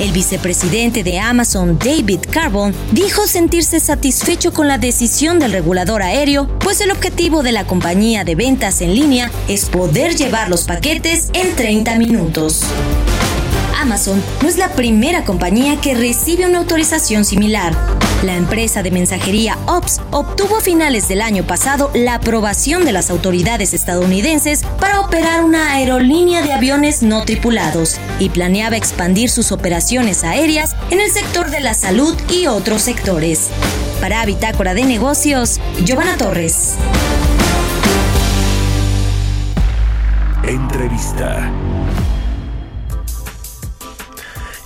[0.00, 6.48] El vicepresidente de Amazon, David Carbon, dijo sentirse satisfecho con la decisión del regulador aéreo,
[6.58, 11.28] pues el objetivo de la compañía de ventas en línea es poder llevar los paquetes
[11.32, 12.64] en 30 minutos.
[13.84, 17.76] Amazon no es la primera compañía que recibe una autorización similar.
[18.22, 23.10] La empresa de mensajería Ops obtuvo a finales del año pasado la aprobación de las
[23.10, 30.24] autoridades estadounidenses para operar una aerolínea de aviones no tripulados y planeaba expandir sus operaciones
[30.24, 33.50] aéreas en el sector de la salud y otros sectores.
[34.00, 36.76] Para Bitácora de Negocios, Giovanna Torres.
[40.42, 41.52] Entrevista.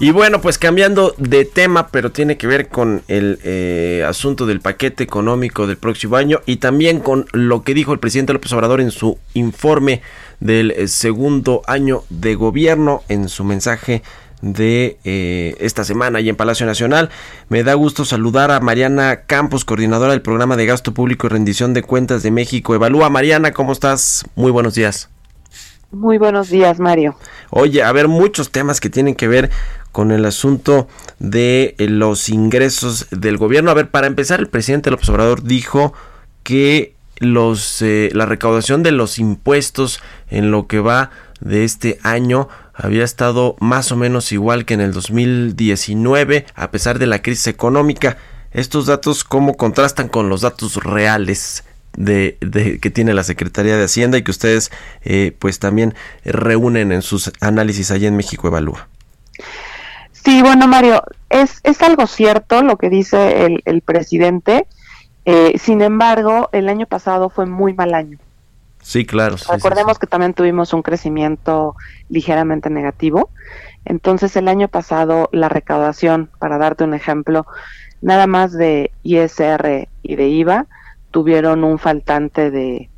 [0.01, 4.61] Y bueno, pues cambiando de tema, pero tiene que ver con el eh, asunto del
[4.61, 8.81] paquete económico del próximo año y también con lo que dijo el presidente López Obrador
[8.81, 10.01] en su informe
[10.39, 14.05] del eh, segundo año de gobierno, en su mensaje
[14.41, 17.11] de eh, esta semana y en Palacio Nacional.
[17.49, 21.75] Me da gusto saludar a Mariana Campos, coordinadora del programa de gasto público y rendición
[21.75, 22.73] de cuentas de México.
[22.73, 24.25] Evalúa, Mariana, ¿cómo estás?
[24.37, 25.11] Muy buenos días.
[25.91, 27.17] Muy buenos días, Mario.
[27.49, 29.51] Oye, a ver, muchos temas que tienen que ver
[29.93, 33.71] con el asunto de eh, los ingresos del gobierno.
[33.71, 35.93] A ver, para empezar, el presidente López Obrador dijo
[36.43, 41.11] que los eh, la recaudación de los impuestos en lo que va
[41.41, 46.99] de este año había estado más o menos igual que en el 2019 a pesar
[46.99, 48.19] de la crisis económica.
[48.53, 51.65] Estos datos cómo contrastan con los datos reales
[51.97, 54.71] de, de, que tiene la Secretaría de Hacienda y que ustedes
[55.03, 58.89] eh, pues también reúnen en sus análisis allí en México Evalúa.
[60.25, 64.67] Sí, bueno, Mario, es, es algo cierto lo que dice el, el presidente.
[65.25, 68.19] Eh, sin embargo, el año pasado fue muy mal año.
[68.81, 69.37] Sí, claro.
[69.37, 70.01] Sí, Recordemos sí, sí.
[70.01, 71.77] que también tuvimos un crecimiento
[72.09, 73.31] ligeramente negativo.
[73.85, 77.47] Entonces, el año pasado, la recaudación, para darte un ejemplo,
[78.01, 80.67] nada más de ISR y de IVA,
[81.11, 82.89] tuvieron un faltante de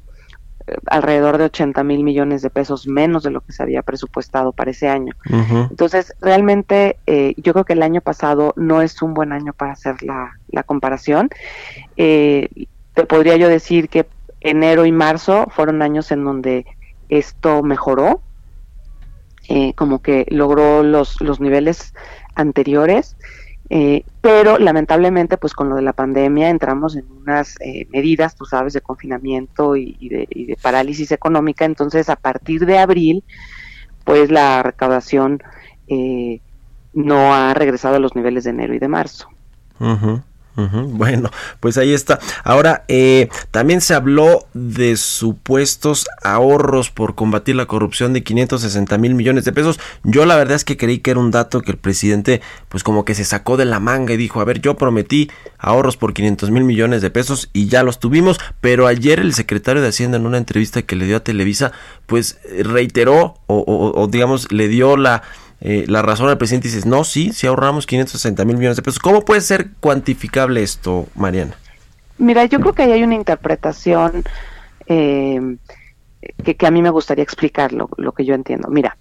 [0.87, 4.71] alrededor de 80 mil millones de pesos menos de lo que se había presupuestado para
[4.71, 5.15] ese año.
[5.29, 5.71] Uh -huh.
[5.71, 9.73] Entonces, realmente eh, yo creo que el año pasado no es un buen año para
[9.73, 11.31] hacer la, la comparación.
[11.97, 12.49] Eh,
[12.95, 14.07] te podría yo decir que
[14.41, 16.67] enero y marzo fueron años en donde
[17.09, 18.23] esto mejoró,
[19.49, 21.93] eh, como que logró los, los niveles
[22.35, 23.17] anteriores.
[23.73, 28.45] Eh, pero lamentablemente, pues con lo de la pandemia entramos en unas eh, medidas, tú
[28.45, 31.65] sabes, de confinamiento y, y, de, y, de, parálisis económica.
[31.65, 33.23] Entonces, a partir de abril,
[34.05, 35.41] pues la recaudación
[35.87, 36.41] eh,
[36.93, 39.29] no ha regresado a los niveles de enero y de marzo.
[39.79, 40.19] Uh.
[40.57, 41.31] Bueno,
[41.61, 42.19] pues ahí está.
[42.45, 49.15] Ahora, eh, también se habló de supuestos ahorros por combatir la corrupción de 560 mil
[49.15, 49.81] millones de pesos.
[50.05, 53.05] Yo la verdad es que creí que era un dato que el presidente pues como
[53.05, 56.51] que se sacó de la manga y dijo, a ver, yo prometí ahorros por 500
[56.51, 60.27] mil millones de pesos y ya los tuvimos, pero ayer el secretario de Hacienda en
[60.27, 61.73] una entrevista que le dio a Televisa
[62.07, 65.23] pues reiteró o, o, o digamos le dio la
[65.61, 68.99] eh, la razón al presidente dices, no, sí, sí ahorramos 560 mil millones de pesos.
[68.99, 71.55] ¿Cómo puede ser cuantificable esto, Mariana?
[72.19, 74.25] Mira, yo creo que ahí hay una interpretación
[74.87, 75.57] eh,
[76.45, 78.69] que, que, a mí me gustaría explicar lo, lo que yo entiendo.
[78.69, 78.97] Mira,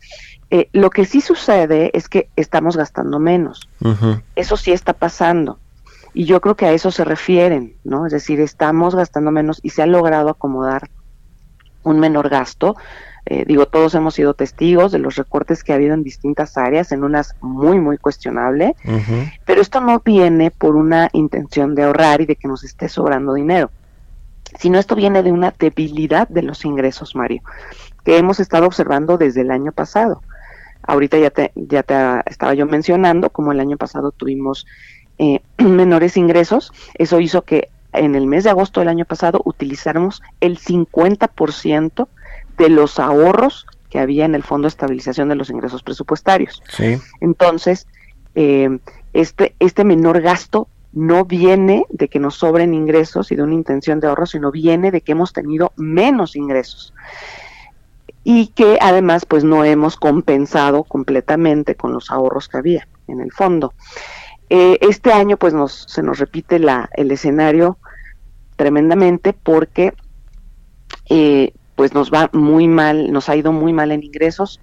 [0.52, 3.70] eh, lo que sí sucede es que estamos gastando menos.
[3.82, 4.22] Uh -huh.
[4.36, 5.60] Eso sí está pasando.
[6.14, 8.06] Y yo creo que a eso se refieren, ¿no?
[8.06, 10.90] Es decir, estamos gastando menos y se ha logrado acomodar
[11.84, 12.76] un menor gasto.
[13.26, 16.92] Eh, digo, todos hemos sido testigos de los recortes que ha habido en distintas áreas,
[16.92, 19.34] en unas muy, muy cuestionable, uh -huh.
[19.46, 23.34] pero esto no viene por una intención de ahorrar y de que nos esté sobrando
[23.34, 23.72] dinero,
[24.58, 27.42] sino esto viene de una debilidad de los ingresos, Mario,
[28.04, 30.22] que hemos estado observando desde el año pasado.
[30.82, 31.94] Ahorita ya te, ya te
[32.26, 34.66] estaba yo mencionando, como el año pasado tuvimos
[35.18, 40.22] eh, menores ingresos, eso hizo que en el mes de agosto del año pasado utilizáramos
[40.42, 42.08] el 50%
[42.60, 46.62] de los ahorros que había en el Fondo de Estabilización de los Ingresos Presupuestarios.
[46.70, 46.98] Sí.
[47.22, 47.88] Entonces,
[48.36, 48.78] eh,
[49.14, 54.00] este, este menor gasto no viene de que nos sobren ingresos y de una intención
[54.00, 56.94] de ahorro, sino viene de que hemos tenido menos ingresos
[58.24, 63.32] y que además pues no hemos compensado completamente con los ahorros que había en el
[63.32, 63.74] fondo.
[64.50, 67.78] Eh, este año pues nos, se nos repite la, el escenario
[68.56, 69.94] tremendamente porque
[71.10, 74.60] eh, pues nos va muy mal, nos ha ido muy mal en ingresos.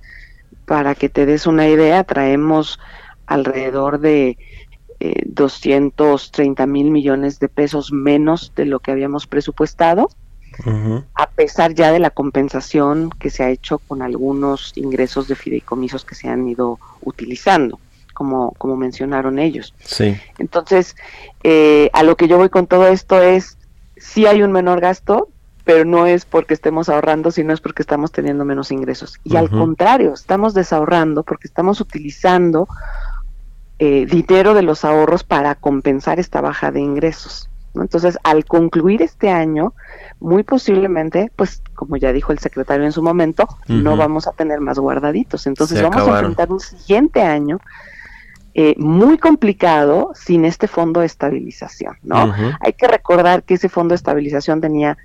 [0.66, 2.78] Para que te des una idea, traemos
[3.24, 4.36] alrededor de
[5.00, 10.10] eh, 230 mil millones de pesos menos de lo que habíamos presupuestado,
[10.66, 11.04] uh -huh.
[11.14, 16.04] a pesar ya de la compensación que se ha hecho con algunos ingresos de fideicomisos
[16.04, 17.80] que se han ido utilizando,
[18.12, 19.72] como, como mencionaron ellos.
[19.78, 20.20] Sí.
[20.36, 20.96] Entonces,
[21.44, 23.56] eh, a lo que yo voy con todo esto es,
[23.96, 25.30] sí hay un menor gasto,
[25.66, 29.18] pero no es porque estemos ahorrando, sino es porque estamos teniendo menos ingresos.
[29.24, 29.38] Y uh -huh.
[29.40, 32.68] al contrario, estamos desahorrando porque estamos utilizando
[33.80, 37.50] eh, dinero de los ahorros para compensar esta baja de ingresos.
[37.74, 37.82] ¿no?
[37.82, 39.74] Entonces, al concluir este año,
[40.20, 43.82] muy posiblemente, pues como ya dijo el secretario en su momento, uh -huh.
[43.82, 45.48] no vamos a tener más guardaditos.
[45.48, 47.58] Entonces, vamos a enfrentar un siguiente año
[48.54, 52.26] eh, muy complicado sin este fondo de estabilización, ¿no?
[52.26, 52.58] Uh -huh.
[52.60, 54.96] Hay que recordar que ese fondo de estabilización tenía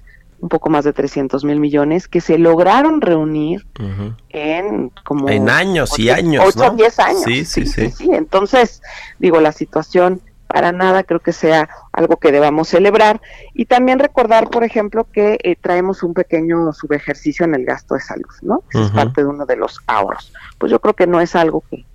[0.41, 4.15] un poco más de 300 mil millones que se lograron reunir uh -huh.
[4.29, 6.75] en como en años 8, y años 8 ¿no?
[6.75, 8.81] 10 años sí sí sí, sí sí, entonces
[9.19, 13.21] digo la situación para nada creo que sea algo que debamos celebrar
[13.53, 18.01] y también recordar por ejemplo que eh, traemos un pequeño subejercicio en el gasto de
[18.01, 18.85] salud no uh -huh.
[18.85, 21.85] es parte de uno de los ahorros pues yo creo que no es algo que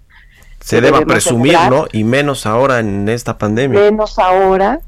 [0.61, 1.71] se deba presumir, celebrar.
[1.71, 1.87] ¿no?
[1.93, 3.79] Y menos ahora en esta pandemia.
[3.79, 4.81] Menos ahora,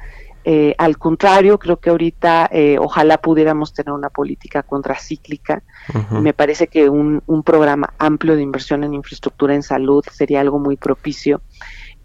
[0.50, 5.62] eh, al contrario, creo que ahorita eh, ojalá pudiéramos tener una política contracíclica.
[5.92, 6.20] Uh -huh.
[6.22, 10.58] Me parece que un, un, programa amplio de inversión en infraestructura en salud sería algo
[10.58, 11.42] muy propicio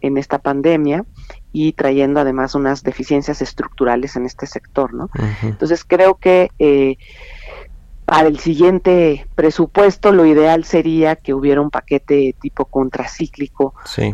[0.01, 1.05] en esta pandemia
[1.53, 5.05] y trayendo además unas deficiencias estructurales en este sector, ¿no?
[5.05, 5.47] Uh -huh.
[5.47, 6.97] Entonces creo que eh,
[8.03, 13.73] para el siguiente presupuesto lo ideal sería que hubiera un paquete tipo contracíclico.
[13.85, 14.13] Sí.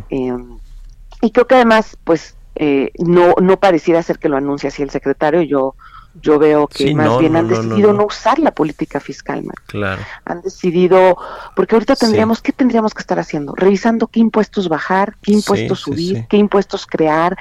[1.21, 4.89] y creo que además, pues eh, no, no pareciera ser que lo anuncie así el
[4.89, 5.41] secretario.
[5.41, 5.75] Yo,
[6.21, 9.43] yo veo que sí, más no, bien no, han decidido no, usar la política fiscal.
[9.43, 9.55] Man.
[9.67, 10.01] Claro.
[10.25, 11.17] Han decidido,
[11.55, 12.43] porque ahorita tendríamos, sí.
[12.43, 13.55] ¿qué tendríamos que estar haciendo?
[13.55, 17.37] Revisando qué impuestos bajar, qué impuestos sí, subir, qué impuestos crear,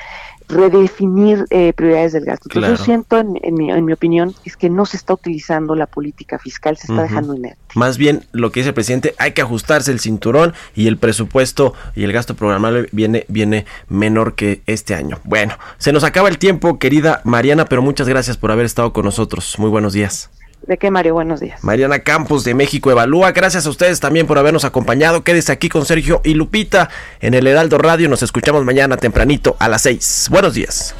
[0.49, 2.49] redefinir eh, prioridades del gasto.
[2.49, 2.77] Entonces claro.
[2.77, 5.87] yo siento, en, en, mi, en, mi, opinión, es que no se está utilizando la
[5.87, 7.03] política fiscal, se está uh -huh.
[7.03, 7.59] dejando inerte.
[7.75, 11.75] Más bien, lo que dice el presidente, hay que ajustarse el cinturón y el presupuesto
[11.95, 15.19] y el gasto programable viene, viene menor que este año.
[15.25, 19.05] Bueno, se nos acaba el tiempo, querida Mariana, pero muchas gracias por haber estado con
[19.05, 19.59] nosotros.
[19.59, 20.31] Muy buenos días.
[20.67, 21.15] ¿De qué, Mario?
[21.15, 21.63] Buenos días.
[21.65, 23.33] Mariana Campos de México Evalúa.
[23.33, 25.25] Gracias a ustedes también por habernos acompañado.
[25.25, 26.91] Quédese aquí con Sergio y Lupita
[27.21, 28.09] en el Heraldo Radio.
[28.09, 30.29] Nos escuchamos mañana tempranito a las 6.
[30.31, 30.95] Buenos días.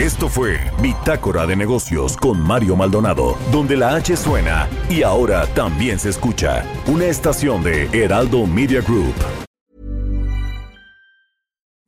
[0.00, 5.98] Esto fue Bitácora de Negocios con Mario Maldonado, donde la H suena y ahora también
[5.98, 6.64] se escucha.
[6.86, 9.14] Una estación de Heraldo Media Group.